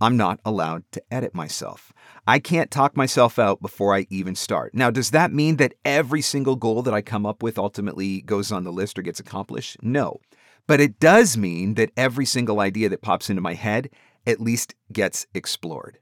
I'm 0.00 0.16
not 0.16 0.40
allowed 0.44 0.84
to 0.92 1.02
edit 1.10 1.34
myself. 1.34 1.92
I 2.26 2.38
can't 2.38 2.70
talk 2.70 2.96
myself 2.96 3.38
out 3.38 3.62
before 3.62 3.94
I 3.94 4.06
even 4.10 4.34
start. 4.34 4.74
Now, 4.74 4.90
does 4.90 5.10
that 5.10 5.32
mean 5.32 5.56
that 5.56 5.74
every 5.84 6.20
single 6.20 6.56
goal 6.56 6.82
that 6.82 6.94
I 6.94 7.00
come 7.00 7.26
up 7.26 7.42
with 7.42 7.58
ultimately 7.58 8.22
goes 8.22 8.50
on 8.50 8.64
the 8.64 8.72
list 8.72 8.98
or 8.98 9.02
gets 9.02 9.20
accomplished? 9.20 9.76
No. 9.82 10.20
But 10.66 10.80
it 10.80 10.98
does 10.98 11.36
mean 11.36 11.74
that 11.74 11.90
every 11.96 12.26
single 12.26 12.60
idea 12.60 12.88
that 12.88 13.02
pops 13.02 13.28
into 13.30 13.42
my 13.42 13.54
head 13.54 13.90
at 14.26 14.40
least 14.40 14.74
gets 14.92 15.26
explored. 15.34 15.98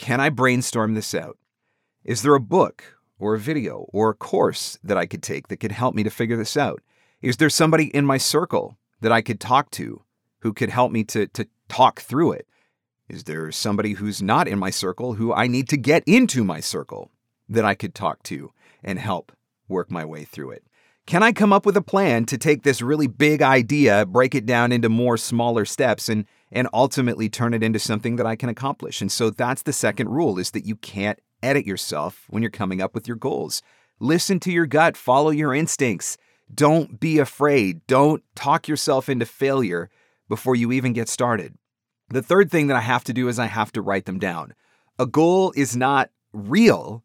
Can 0.00 0.18
I 0.18 0.30
brainstorm 0.30 0.94
this 0.94 1.14
out? 1.14 1.36
Is 2.04 2.22
there 2.22 2.34
a 2.34 2.40
book 2.40 2.96
or 3.18 3.34
a 3.34 3.38
video 3.38 3.84
or 3.92 4.08
a 4.08 4.14
course 4.14 4.78
that 4.82 4.96
I 4.96 5.04
could 5.04 5.22
take 5.22 5.48
that 5.48 5.58
could 5.58 5.72
help 5.72 5.94
me 5.94 6.02
to 6.02 6.08
figure 6.08 6.38
this 6.38 6.56
out? 6.56 6.80
Is 7.20 7.36
there 7.36 7.50
somebody 7.50 7.94
in 7.94 8.06
my 8.06 8.16
circle 8.16 8.78
that 9.02 9.12
I 9.12 9.20
could 9.20 9.40
talk 9.40 9.70
to 9.72 10.02
who 10.38 10.54
could 10.54 10.70
help 10.70 10.90
me 10.90 11.04
to, 11.04 11.26
to 11.26 11.46
talk 11.68 12.00
through 12.00 12.32
it? 12.32 12.48
Is 13.10 13.24
there 13.24 13.52
somebody 13.52 13.92
who's 13.92 14.22
not 14.22 14.48
in 14.48 14.58
my 14.58 14.70
circle 14.70 15.12
who 15.12 15.34
I 15.34 15.46
need 15.46 15.68
to 15.68 15.76
get 15.76 16.02
into 16.06 16.44
my 16.44 16.60
circle 16.60 17.10
that 17.50 17.66
I 17.66 17.74
could 17.74 17.94
talk 17.94 18.22
to 18.22 18.52
and 18.82 18.98
help 18.98 19.32
work 19.68 19.90
my 19.90 20.06
way 20.06 20.24
through 20.24 20.52
it? 20.52 20.64
Can 21.04 21.22
I 21.22 21.32
come 21.32 21.52
up 21.52 21.66
with 21.66 21.76
a 21.76 21.82
plan 21.82 22.24
to 22.24 22.38
take 22.38 22.62
this 22.62 22.80
really 22.80 23.06
big 23.06 23.42
idea, 23.42 24.06
break 24.06 24.34
it 24.34 24.46
down 24.46 24.72
into 24.72 24.88
more 24.88 25.18
smaller 25.18 25.66
steps, 25.66 26.08
and 26.08 26.24
and 26.52 26.68
ultimately 26.72 27.28
turn 27.28 27.54
it 27.54 27.62
into 27.62 27.78
something 27.78 28.16
that 28.16 28.26
I 28.26 28.36
can 28.36 28.48
accomplish. 28.48 29.00
And 29.00 29.10
so 29.10 29.30
that's 29.30 29.62
the 29.62 29.72
second 29.72 30.08
rule 30.08 30.38
is 30.38 30.50
that 30.50 30.66
you 30.66 30.76
can't 30.76 31.20
edit 31.42 31.66
yourself 31.66 32.26
when 32.28 32.42
you're 32.42 32.50
coming 32.50 32.80
up 32.82 32.94
with 32.94 33.06
your 33.06 33.16
goals. 33.16 33.62
Listen 33.98 34.40
to 34.40 34.52
your 34.52 34.66
gut, 34.66 34.96
follow 34.96 35.30
your 35.30 35.54
instincts. 35.54 36.16
Don't 36.52 36.98
be 36.98 37.18
afraid. 37.18 37.86
Don't 37.86 38.22
talk 38.34 38.66
yourself 38.66 39.08
into 39.08 39.26
failure 39.26 39.88
before 40.28 40.56
you 40.56 40.72
even 40.72 40.92
get 40.92 41.08
started. 41.08 41.54
The 42.08 42.22
third 42.22 42.50
thing 42.50 42.66
that 42.66 42.76
I 42.76 42.80
have 42.80 43.04
to 43.04 43.12
do 43.12 43.28
is 43.28 43.38
I 43.38 43.46
have 43.46 43.70
to 43.72 43.82
write 43.82 44.06
them 44.06 44.18
down. 44.18 44.54
A 44.98 45.06
goal 45.06 45.52
is 45.54 45.76
not 45.76 46.10
real 46.32 47.04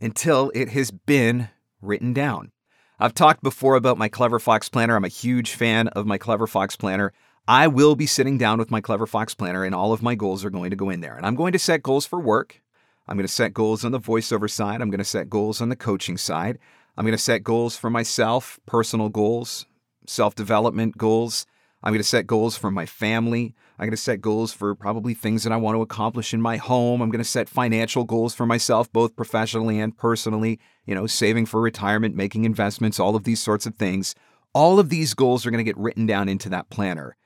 until 0.00 0.50
it 0.54 0.70
has 0.70 0.90
been 0.90 1.48
written 1.80 2.12
down. 2.12 2.50
I've 2.98 3.14
talked 3.14 3.42
before 3.42 3.76
about 3.76 3.98
my 3.98 4.08
Clever 4.08 4.38
Fox 4.38 4.68
Planner. 4.68 4.96
I'm 4.96 5.04
a 5.04 5.08
huge 5.08 5.52
fan 5.52 5.88
of 5.88 6.06
my 6.06 6.18
Clever 6.18 6.46
Fox 6.46 6.76
Planner. 6.76 7.12
I 7.48 7.66
will 7.66 7.96
be 7.96 8.06
sitting 8.06 8.38
down 8.38 8.60
with 8.60 8.70
my 8.70 8.80
Clever 8.80 9.06
Fox 9.06 9.34
planner, 9.34 9.64
and 9.64 9.74
all 9.74 9.92
of 9.92 10.00
my 10.00 10.14
goals 10.14 10.44
are 10.44 10.50
going 10.50 10.70
to 10.70 10.76
go 10.76 10.90
in 10.90 11.00
there. 11.00 11.16
And 11.16 11.26
I'm 11.26 11.34
going 11.34 11.52
to 11.52 11.58
set 11.58 11.82
goals 11.82 12.06
for 12.06 12.20
work. 12.20 12.62
I'm 13.08 13.16
going 13.16 13.26
to 13.26 13.32
set 13.32 13.52
goals 13.52 13.84
on 13.84 13.90
the 13.90 13.98
voiceover 13.98 14.48
side. 14.48 14.80
I'm 14.80 14.90
going 14.90 14.98
to 14.98 15.04
set 15.04 15.28
goals 15.28 15.60
on 15.60 15.68
the 15.68 15.74
coaching 15.74 16.16
side. 16.16 16.60
I'm 16.96 17.04
going 17.04 17.16
to 17.16 17.22
set 17.22 17.42
goals 17.42 17.76
for 17.76 17.90
myself, 17.90 18.60
personal 18.64 19.08
goals, 19.08 19.66
self 20.06 20.36
development 20.36 20.96
goals. 20.96 21.44
I'm 21.82 21.92
going 21.92 22.00
to 22.00 22.08
set 22.08 22.28
goals 22.28 22.56
for 22.56 22.70
my 22.70 22.86
family. 22.86 23.56
I'm 23.76 23.86
going 23.86 23.90
to 23.90 23.96
set 23.96 24.20
goals 24.20 24.52
for 24.52 24.76
probably 24.76 25.12
things 25.12 25.42
that 25.42 25.52
I 25.52 25.56
want 25.56 25.74
to 25.74 25.82
accomplish 25.82 26.32
in 26.32 26.40
my 26.40 26.58
home. 26.58 27.02
I'm 27.02 27.10
going 27.10 27.18
to 27.18 27.28
set 27.28 27.48
financial 27.48 28.04
goals 28.04 28.36
for 28.36 28.46
myself, 28.46 28.92
both 28.92 29.16
professionally 29.16 29.80
and 29.80 29.96
personally, 29.96 30.60
you 30.86 30.94
know, 30.94 31.08
saving 31.08 31.46
for 31.46 31.60
retirement, 31.60 32.14
making 32.14 32.44
investments, 32.44 33.00
all 33.00 33.16
of 33.16 33.24
these 33.24 33.42
sorts 33.42 33.66
of 33.66 33.74
things. 33.74 34.14
All 34.54 34.78
of 34.78 34.90
these 34.90 35.14
goals 35.14 35.44
are 35.44 35.50
going 35.50 35.64
to 35.64 35.68
get 35.68 35.76
written 35.76 36.06
down 36.06 36.28
into 36.28 36.48
that 36.50 36.70
planner. 36.70 37.16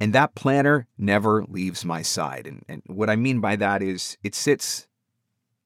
And 0.00 0.12
that 0.12 0.34
planner 0.34 0.86
never 0.98 1.44
leaves 1.48 1.84
my 1.84 2.02
side. 2.02 2.46
And, 2.46 2.64
and 2.68 2.82
what 2.86 3.10
I 3.10 3.16
mean 3.16 3.40
by 3.40 3.56
that 3.56 3.82
is 3.82 4.16
it 4.22 4.34
sits 4.34 4.86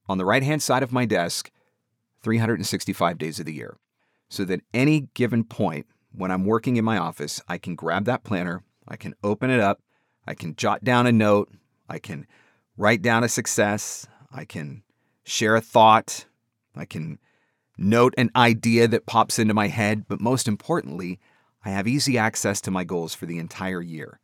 on 0.08 0.18
the 0.18 0.24
right 0.24 0.42
hand 0.42 0.62
side 0.62 0.82
of 0.82 0.92
my 0.92 1.04
desk 1.04 1.50
365 2.22 3.18
days 3.18 3.40
of 3.40 3.46
the 3.46 3.54
year. 3.54 3.78
So 4.28 4.44
that 4.44 4.60
any 4.74 5.08
given 5.14 5.44
point 5.44 5.86
when 6.12 6.30
I'm 6.30 6.44
working 6.44 6.76
in 6.76 6.84
my 6.84 6.98
office, 6.98 7.40
I 7.48 7.58
can 7.58 7.74
grab 7.74 8.04
that 8.04 8.24
planner, 8.24 8.62
I 8.86 8.96
can 8.96 9.14
open 9.22 9.50
it 9.50 9.60
up, 9.60 9.80
I 10.26 10.34
can 10.34 10.54
jot 10.56 10.84
down 10.84 11.06
a 11.06 11.12
note, 11.12 11.50
I 11.88 11.98
can 11.98 12.26
write 12.76 13.00
down 13.00 13.24
a 13.24 13.28
success, 13.28 14.06
I 14.30 14.44
can 14.44 14.82
share 15.24 15.56
a 15.56 15.60
thought, 15.60 16.26
I 16.76 16.84
can 16.84 17.18
note 17.78 18.14
an 18.18 18.30
idea 18.36 18.88
that 18.88 19.06
pops 19.06 19.38
into 19.38 19.54
my 19.54 19.68
head, 19.68 20.06
but 20.08 20.20
most 20.20 20.48
importantly, 20.48 21.18
I 21.68 21.72
have 21.72 21.86
easy 21.86 22.16
access 22.16 22.62
to 22.62 22.70
my 22.70 22.84
goals 22.84 23.14
for 23.14 23.26
the 23.26 23.38
entire 23.38 23.82
year. 23.82 24.20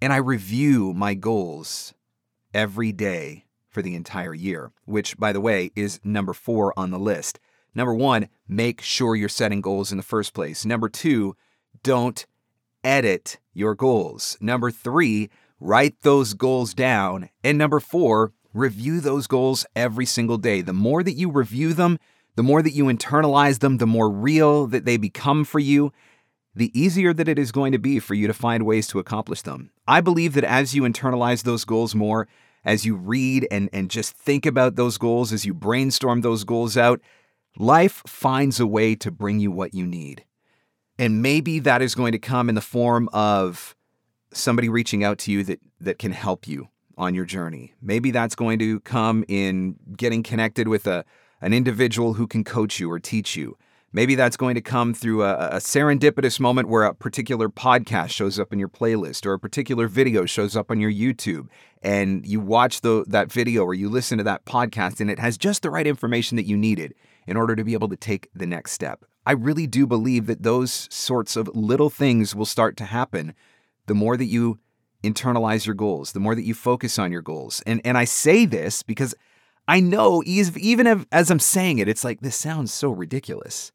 And 0.00 0.10
I 0.10 0.16
review 0.16 0.94
my 0.94 1.12
goals 1.12 1.92
every 2.54 2.92
day 2.92 3.44
for 3.68 3.82
the 3.82 3.94
entire 3.94 4.32
year, 4.32 4.72
which, 4.86 5.18
by 5.18 5.34
the 5.34 5.40
way, 5.40 5.70
is 5.76 6.00
number 6.02 6.32
four 6.32 6.72
on 6.78 6.90
the 6.90 6.98
list. 6.98 7.40
Number 7.74 7.94
one, 7.94 8.30
make 8.48 8.80
sure 8.80 9.14
you're 9.14 9.28
setting 9.28 9.60
goals 9.60 9.92
in 9.92 9.98
the 9.98 10.02
first 10.02 10.32
place. 10.32 10.64
Number 10.64 10.88
two, 10.88 11.36
don't 11.82 12.24
edit 12.82 13.38
your 13.52 13.74
goals. 13.74 14.38
Number 14.40 14.70
three, 14.70 15.28
write 15.60 16.00
those 16.00 16.32
goals 16.32 16.72
down. 16.72 17.28
And 17.44 17.58
number 17.58 17.80
four, 17.80 18.32
review 18.54 19.00
those 19.00 19.26
goals 19.26 19.66
every 19.76 20.06
single 20.06 20.38
day. 20.38 20.62
The 20.62 20.72
more 20.72 21.02
that 21.02 21.12
you 21.12 21.30
review 21.30 21.74
them, 21.74 21.98
the 22.36 22.42
more 22.42 22.62
that 22.62 22.72
you 22.72 22.84
internalize 22.84 23.58
them, 23.58 23.76
the 23.76 23.86
more 23.86 24.08
real 24.08 24.66
that 24.68 24.86
they 24.86 24.96
become 24.96 25.44
for 25.44 25.58
you, 25.58 25.92
the 26.58 26.78
easier 26.78 27.14
that 27.14 27.28
it 27.28 27.38
is 27.38 27.52
going 27.52 27.70
to 27.70 27.78
be 27.78 28.00
for 28.00 28.14
you 28.14 28.26
to 28.26 28.34
find 28.34 28.66
ways 28.66 28.88
to 28.88 28.98
accomplish 28.98 29.42
them. 29.42 29.70
I 29.86 30.00
believe 30.00 30.34
that 30.34 30.42
as 30.42 30.74
you 30.74 30.82
internalize 30.82 31.44
those 31.44 31.64
goals 31.64 31.94
more, 31.94 32.26
as 32.64 32.84
you 32.84 32.96
read 32.96 33.46
and, 33.52 33.70
and 33.72 33.88
just 33.88 34.12
think 34.12 34.44
about 34.44 34.74
those 34.74 34.98
goals, 34.98 35.32
as 35.32 35.46
you 35.46 35.54
brainstorm 35.54 36.22
those 36.22 36.42
goals 36.42 36.76
out, 36.76 37.00
life 37.56 38.02
finds 38.08 38.58
a 38.58 38.66
way 38.66 38.96
to 38.96 39.12
bring 39.12 39.38
you 39.38 39.52
what 39.52 39.72
you 39.72 39.86
need. 39.86 40.24
And 40.98 41.22
maybe 41.22 41.60
that 41.60 41.80
is 41.80 41.94
going 41.94 42.10
to 42.10 42.18
come 42.18 42.48
in 42.48 42.56
the 42.56 42.60
form 42.60 43.08
of 43.12 43.76
somebody 44.32 44.68
reaching 44.68 45.04
out 45.04 45.18
to 45.18 45.32
you 45.32 45.44
that, 45.44 45.60
that 45.80 46.00
can 46.00 46.10
help 46.10 46.48
you 46.48 46.68
on 46.96 47.14
your 47.14 47.24
journey. 47.24 47.72
Maybe 47.80 48.10
that's 48.10 48.34
going 48.34 48.58
to 48.58 48.80
come 48.80 49.24
in 49.28 49.76
getting 49.96 50.24
connected 50.24 50.66
with 50.66 50.88
a, 50.88 51.04
an 51.40 51.54
individual 51.54 52.14
who 52.14 52.26
can 52.26 52.42
coach 52.42 52.80
you 52.80 52.90
or 52.90 52.98
teach 52.98 53.36
you. 53.36 53.56
Maybe 53.90 54.14
that's 54.14 54.36
going 54.36 54.54
to 54.54 54.60
come 54.60 54.92
through 54.92 55.22
a, 55.22 55.48
a, 55.48 55.56
serendipitous 55.56 56.38
moment 56.38 56.68
where 56.68 56.84
a 56.84 56.94
particular 56.94 57.48
podcast 57.48 58.10
shows 58.10 58.38
up 58.38 58.52
in 58.52 58.58
your 58.58 58.68
playlist 58.68 59.24
or 59.24 59.32
a 59.32 59.38
particular 59.38 59.88
video 59.88 60.26
shows 60.26 60.54
up 60.54 60.70
on 60.70 60.78
your 60.78 60.92
YouTube 60.92 61.48
and 61.82 62.26
you 62.26 62.38
watch 62.38 62.82
the, 62.82 63.04
that 63.08 63.32
video 63.32 63.62
or 63.62 63.72
you 63.72 63.88
listen 63.88 64.18
to 64.18 64.24
that 64.24 64.44
podcast 64.44 65.00
and 65.00 65.10
it 65.10 65.18
has 65.18 65.38
just 65.38 65.62
the 65.62 65.70
right 65.70 65.86
information 65.86 66.36
that 66.36 66.44
you 66.44 66.54
needed 66.54 66.94
in 67.26 67.36
order 67.36 67.56
to 67.56 67.64
be 67.64 67.72
able 67.72 67.88
to 67.88 67.96
take 67.96 68.28
the 68.34 68.46
next 68.46 68.72
step. 68.72 69.06
I 69.24 69.32
really 69.32 69.66
do 69.66 69.86
believe 69.86 70.26
that 70.26 70.42
those 70.42 70.86
sorts 70.90 71.34
of 71.34 71.48
little 71.54 71.90
things 71.90 72.34
will 72.34 72.46
start 72.46 72.76
to 72.78 72.84
happen 72.84 73.34
the 73.86 73.94
more 73.94 74.18
that 74.18 74.26
you 74.26 74.58
internalize 75.02 75.64
your 75.64 75.74
goals, 75.74 76.12
the 76.12 76.20
more 76.20 76.34
that 76.34 76.44
you 76.44 76.54
focus 76.54 76.98
on 76.98 77.10
your 77.10 77.22
goals. 77.22 77.62
And 77.66 77.80
and 77.84 77.96
I 77.96 78.04
say 78.04 78.44
this 78.44 78.82
because 78.82 79.14
I 79.66 79.80
know 79.80 80.22
even 80.26 81.06
as 81.12 81.30
I'm 81.30 81.38
saying 81.38 81.78
it, 81.78 81.88
it's 81.88 82.04
like 82.04 82.20
this 82.20 82.36
sounds 82.36 82.72
so 82.72 82.90
ridiculous. 82.90 83.72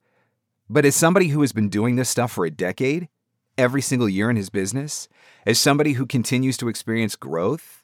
But 0.70 0.86
as 0.86 0.96
somebody 0.96 1.28
who 1.28 1.42
has 1.42 1.52
been 1.52 1.70
doing 1.70 1.96
this 1.96 2.10
stuff 2.10 2.32
for 2.32 2.46
a 2.46 2.52
decade, 2.52 3.10
every 3.58 3.82
single 3.82 4.10
year 4.10 4.30
in 4.30 4.36
his 4.36 4.50
business, 4.50 5.08
as 5.46 5.60
somebody 5.60 5.94
who 5.94 6.06
continues 6.06 6.58
to 6.58 6.68
experience 6.68 7.16
growth, 7.16 7.84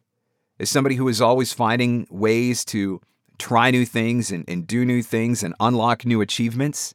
as 0.59 0.69
somebody 0.69 0.95
who 0.95 1.07
is 1.07 1.21
always 1.21 1.53
finding 1.53 2.07
ways 2.09 2.65
to 2.65 3.01
try 3.37 3.71
new 3.71 3.85
things 3.85 4.31
and, 4.31 4.43
and 4.47 4.67
do 4.67 4.83
new 4.83 5.01
things 5.01 5.43
and 5.43 5.53
unlock 5.59 6.05
new 6.05 6.21
achievements, 6.21 6.93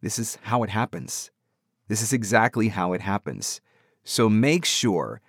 this 0.00 0.18
is 0.18 0.38
how 0.42 0.62
it 0.62 0.70
happens. 0.70 1.30
This 1.88 2.02
is 2.02 2.12
exactly 2.12 2.68
how 2.68 2.92
it 2.92 3.00
happens. 3.00 3.60
So 4.04 4.28
make 4.28 4.64
sure 4.64 5.20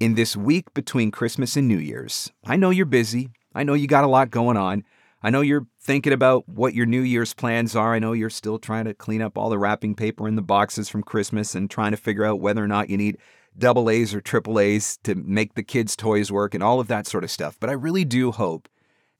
in 0.00 0.14
this 0.14 0.36
week 0.36 0.72
between 0.74 1.10
Christmas 1.10 1.56
and 1.56 1.68
New 1.68 1.78
Year's, 1.78 2.32
I 2.44 2.56
know 2.56 2.70
you're 2.70 2.86
busy. 2.86 3.30
I 3.54 3.64
know 3.64 3.74
you 3.74 3.86
got 3.86 4.04
a 4.04 4.08
lot 4.08 4.30
going 4.30 4.56
on. 4.56 4.84
I 5.22 5.30
know 5.30 5.40
you're 5.40 5.66
thinking 5.80 6.12
about 6.12 6.48
what 6.48 6.74
your 6.74 6.86
New 6.86 7.00
Year's 7.00 7.34
plans 7.34 7.74
are. 7.74 7.94
I 7.94 7.98
know 7.98 8.12
you're 8.12 8.30
still 8.30 8.58
trying 8.58 8.84
to 8.84 8.94
clean 8.94 9.20
up 9.20 9.36
all 9.36 9.50
the 9.50 9.58
wrapping 9.58 9.94
paper 9.96 10.28
in 10.28 10.36
the 10.36 10.42
boxes 10.42 10.88
from 10.88 11.02
Christmas 11.02 11.54
and 11.54 11.68
trying 11.68 11.90
to 11.90 11.96
figure 11.96 12.24
out 12.24 12.40
whether 12.40 12.62
or 12.62 12.68
not 12.68 12.88
you 12.88 12.96
need 12.96 13.18
double 13.56 13.90
A's 13.90 14.14
or 14.14 14.20
triple 14.20 14.60
A's 14.60 14.96
to 15.02 15.16
make 15.16 15.54
the 15.54 15.64
kids' 15.64 15.96
toys 15.96 16.30
work 16.30 16.54
and 16.54 16.62
all 16.62 16.78
of 16.78 16.86
that 16.88 17.08
sort 17.08 17.24
of 17.24 17.30
stuff. 17.30 17.56
But 17.58 17.68
I 17.70 17.72
really 17.72 18.04
do 18.04 18.30
hope 18.30 18.68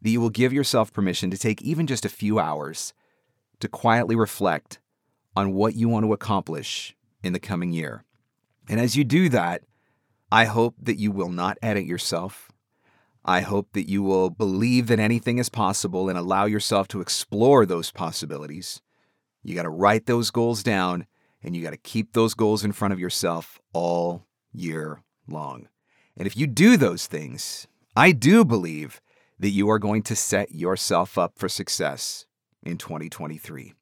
that 0.01 0.11
you 0.11 0.21
will 0.21 0.31
give 0.31 0.53
yourself 0.53 0.93
permission 0.93 1.31
to 1.33 1.39
take 1.39 1.61
even 1.63 1.89
just 1.89 2.05
a 2.05 2.11
few 2.11 2.39
hours 2.39 2.95
to 3.59 3.69
quietly 3.69 4.15
reflect 4.15 4.79
on 5.35 5.53
what 5.53 5.75
you 5.75 5.89
want 5.89 6.05
to 6.05 6.13
accomplish 6.13 6.97
in 7.25 7.33
the 7.33 7.41
coming 7.41 7.73
year. 7.73 8.05
And 8.69 8.79
as 8.79 8.97
you 8.97 9.03
do 9.03 9.29
that, 9.31 9.63
I 10.31 10.45
hope 10.45 10.77
that 10.81 10.99
you 10.99 11.11
will 11.11 11.31
not 11.31 11.59
edit 11.63 11.87
yourself. 11.87 12.53
I 13.29 13.43
hope 13.43 13.75
that 13.75 13.91
you 13.91 14.03
will 14.03 14.31
believe 14.31 14.87
that 14.87 14.99
anything 14.99 15.37
is 15.37 15.51
possible 15.51 16.09
and 16.09 16.17
allow 16.17 16.47
yourself 16.47 16.89
to 16.89 17.03
explore 17.03 17.67
those 17.67 17.91
possibilities. 17.91 18.81
You 19.45 19.55
got 19.55 19.65
to 19.65 19.69
write 19.69 20.07
those 20.07 20.31
goals 20.31 20.63
down 20.63 21.07
and 21.43 21.55
you 21.55 21.63
got 21.63 21.73
to 21.73 21.77
keep 21.77 22.15
those 22.15 22.33
goals 22.33 22.65
in 22.65 22.73
front 22.73 22.95
of 22.95 22.99
yourself 22.99 23.61
all 23.75 24.25
year 24.51 25.03
long. 25.29 25.69
And 26.17 26.27
if 26.27 26.39
you 26.39 26.47
do 26.47 26.79
those 26.79 27.07
things, 27.07 27.67
I 27.95 28.13
do 28.13 28.47
believe 28.47 29.03
that 29.39 29.51
you 29.51 29.69
are 29.69 29.79
going 29.79 30.05
to 30.05 30.17
set 30.17 30.55
yourself 30.55 31.19
up 31.19 31.35
for 31.37 31.51
success 31.51 32.25
in 32.63 32.79
2023. 32.79 33.75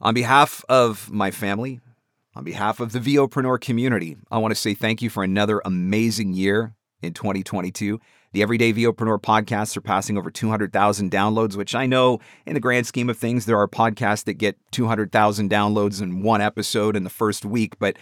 On 0.00 0.14
behalf 0.14 0.64
of 0.68 1.10
my 1.10 1.32
family, 1.32 1.80
on 2.36 2.44
behalf 2.44 2.78
of 2.78 2.92
the 2.92 3.00
VOpreneur 3.00 3.60
community, 3.60 4.16
I 4.30 4.38
want 4.38 4.52
to 4.52 4.60
say 4.60 4.74
thank 4.74 5.02
you 5.02 5.10
for 5.10 5.24
another 5.24 5.60
amazing 5.64 6.34
year 6.34 6.76
in 7.02 7.14
2022. 7.14 8.00
The 8.34 8.42
Everyday 8.42 8.72
VOpreneur 8.72 9.22
podcast 9.22 9.68
surpassing 9.68 10.18
over 10.18 10.28
200,000 10.28 11.08
downloads, 11.08 11.54
which 11.54 11.72
I 11.72 11.86
know 11.86 12.18
in 12.46 12.54
the 12.54 12.60
grand 12.60 12.84
scheme 12.84 13.08
of 13.08 13.16
things, 13.16 13.46
there 13.46 13.60
are 13.60 13.68
podcasts 13.68 14.24
that 14.24 14.34
get 14.34 14.58
200,000 14.72 15.48
downloads 15.48 16.02
in 16.02 16.20
one 16.20 16.40
episode 16.40 16.96
in 16.96 17.04
the 17.04 17.10
first 17.10 17.44
week. 17.44 17.78
But 17.78 17.96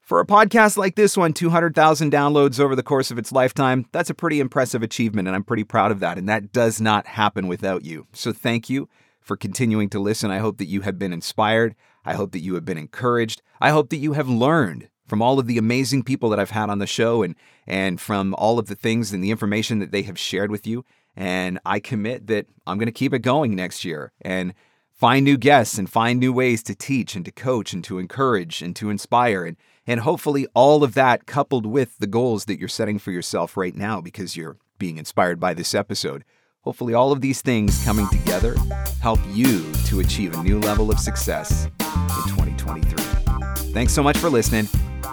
for 0.00 0.18
a 0.18 0.26
podcast 0.26 0.76
like 0.76 0.96
this 0.96 1.16
one, 1.16 1.32
200,000 1.32 2.10
downloads 2.10 2.58
over 2.58 2.74
the 2.74 2.82
course 2.82 3.12
of 3.12 3.18
its 3.18 3.30
lifetime, 3.30 3.86
that's 3.92 4.10
a 4.10 4.14
pretty 4.14 4.40
impressive 4.40 4.82
achievement, 4.82 5.28
and 5.28 5.36
I'm 5.36 5.44
pretty 5.44 5.62
proud 5.62 5.92
of 5.92 6.00
that. 6.00 6.18
And 6.18 6.28
that 6.28 6.50
does 6.50 6.80
not 6.80 7.06
happen 7.06 7.46
without 7.46 7.84
you. 7.84 8.08
So 8.12 8.32
thank 8.32 8.68
you 8.68 8.88
for 9.20 9.36
continuing 9.36 9.88
to 9.90 10.00
listen. 10.00 10.32
I 10.32 10.38
hope 10.38 10.58
that 10.58 10.66
you 10.66 10.80
have 10.80 10.98
been 10.98 11.12
inspired. 11.12 11.76
I 12.04 12.14
hope 12.14 12.32
that 12.32 12.40
you 12.40 12.56
have 12.56 12.64
been 12.64 12.76
encouraged. 12.76 13.40
I 13.60 13.70
hope 13.70 13.90
that 13.90 13.98
you 13.98 14.14
have 14.14 14.28
learned 14.28 14.88
from 15.06 15.22
all 15.22 15.38
of 15.38 15.46
the 15.46 15.58
amazing 15.58 16.02
people 16.02 16.28
that 16.30 16.38
I've 16.40 16.50
had 16.50 16.70
on 16.70 16.78
the 16.78 16.86
show 16.86 17.22
and 17.22 17.34
and 17.66 18.00
from 18.00 18.34
all 18.34 18.58
of 18.58 18.66
the 18.66 18.74
things 18.74 19.12
and 19.12 19.22
the 19.22 19.30
information 19.30 19.78
that 19.78 19.90
they 19.90 20.02
have 20.02 20.18
shared 20.18 20.50
with 20.50 20.66
you. 20.66 20.84
And 21.16 21.58
I 21.64 21.80
commit 21.80 22.26
that 22.26 22.46
I'm 22.66 22.78
going 22.78 22.86
to 22.86 22.92
keep 22.92 23.14
it 23.14 23.20
going 23.20 23.54
next 23.54 23.84
year 23.84 24.12
and 24.20 24.52
find 24.92 25.24
new 25.24 25.36
guests 25.36 25.78
and 25.78 25.90
find 25.90 26.20
new 26.20 26.32
ways 26.32 26.62
to 26.64 26.74
teach 26.74 27.16
and 27.16 27.24
to 27.24 27.32
coach 27.32 27.72
and 27.72 27.82
to 27.84 27.98
encourage 27.98 28.62
and 28.62 28.74
to 28.76 28.90
inspire 28.90 29.44
and 29.44 29.56
and 29.86 30.00
hopefully 30.00 30.46
all 30.54 30.82
of 30.82 30.94
that 30.94 31.26
coupled 31.26 31.64
with 31.64 31.98
the 31.98 32.06
goals 32.08 32.46
that 32.46 32.58
you're 32.58 32.68
setting 32.68 32.98
for 32.98 33.12
yourself 33.12 33.56
right 33.56 33.76
now 33.76 34.00
because 34.00 34.36
you're 34.36 34.56
being 34.78 34.98
inspired 34.98 35.38
by 35.38 35.54
this 35.54 35.74
episode 35.74 36.24
Hopefully, 36.66 36.94
all 36.94 37.12
of 37.12 37.20
these 37.20 37.42
things 37.42 37.82
coming 37.84 38.08
together 38.08 38.56
help 39.00 39.20
you 39.30 39.72
to 39.84 40.00
achieve 40.00 40.34
a 40.34 40.42
new 40.42 40.58
level 40.58 40.90
of 40.90 40.98
success 40.98 41.66
in 41.66 42.34
2023. 42.34 43.72
Thanks 43.72 43.92
so 43.92 44.02
much 44.02 44.18
for 44.18 44.28
listening. 44.28 44.66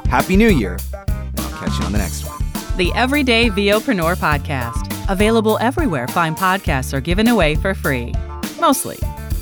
Happy 0.06 0.36
New 0.38 0.50
Year, 0.50 0.78
and 1.08 1.40
I'll 1.40 1.60
catch 1.60 1.80
you 1.80 1.86
on 1.86 1.92
the 1.92 1.98
next 1.98 2.24
one. 2.26 2.42
The 2.78 2.92
Everyday 2.94 3.50
VOpreneur 3.50 4.16
Podcast. 4.16 4.90
Available 5.10 5.58
everywhere 5.60 6.08
fine 6.08 6.36
podcasts 6.36 6.94
are 6.94 7.02
given 7.02 7.28
away 7.28 7.56
for 7.56 7.74
free. 7.74 8.14
Mostly, 8.60 8.98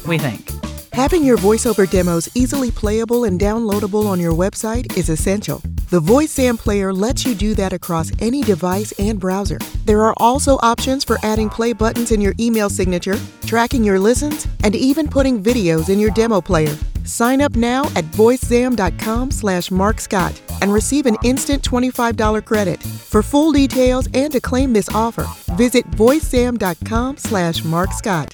we 0.07 0.17
think. 0.17 0.49
Having 0.93 1.23
your 1.23 1.37
voiceover 1.37 1.89
demos 1.89 2.29
easily 2.35 2.71
playable 2.71 3.23
and 3.23 3.39
downloadable 3.39 4.05
on 4.05 4.19
your 4.19 4.33
website 4.33 4.97
is 4.97 5.09
essential. 5.09 5.61
The 5.89 5.99
VoiceZam 5.99 6.57
player 6.57 6.93
lets 6.93 7.25
you 7.25 7.35
do 7.35 7.53
that 7.55 7.73
across 7.73 8.11
any 8.19 8.41
device 8.43 8.93
and 8.93 9.19
browser. 9.19 9.59
There 9.85 10.01
are 10.03 10.13
also 10.17 10.57
options 10.61 11.03
for 11.03 11.17
adding 11.21 11.49
play 11.49 11.73
buttons 11.73 12.11
in 12.11 12.21
your 12.21 12.33
email 12.39 12.69
signature, 12.69 13.19
tracking 13.45 13.83
your 13.83 13.99
listens, 13.99 14.47
and 14.63 14.75
even 14.75 15.07
putting 15.07 15.43
videos 15.43 15.89
in 15.89 15.99
your 15.99 16.11
demo 16.11 16.39
player. 16.39 16.75
Sign 17.05 17.41
up 17.41 17.55
now 17.55 17.85
at 17.95 18.05
voicezam.com 18.05 19.31
slash 19.31 19.71
markscott 19.71 20.39
and 20.61 20.71
receive 20.71 21.05
an 21.05 21.17
instant 21.23 21.63
$25 21.63 22.45
credit. 22.45 22.81
For 22.81 23.23
full 23.23 23.51
details 23.51 24.07
and 24.13 24.31
to 24.33 24.39
claim 24.41 24.73
this 24.73 24.89
offer, 24.89 25.27
visit 25.55 25.89
voicezam.com 25.91 27.17
slash 27.17 27.63
markscott. 27.63 28.33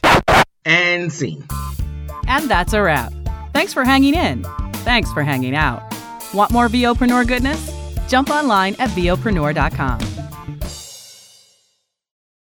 And 0.65 1.11
scene. 1.11 1.45
And 2.27 2.49
that's 2.49 2.73
a 2.73 2.81
wrap. 2.81 3.13
Thanks 3.53 3.73
for 3.73 3.83
hanging 3.83 4.15
in. 4.15 4.43
Thanks 4.83 5.11
for 5.13 5.23
hanging 5.23 5.55
out. 5.55 5.81
Want 6.33 6.51
more 6.51 6.67
VOpreneur 6.67 7.27
goodness? 7.27 7.71
Jump 8.07 8.29
online 8.29 8.75
at 8.79 8.89
VOpreneur.com. 8.89 10.16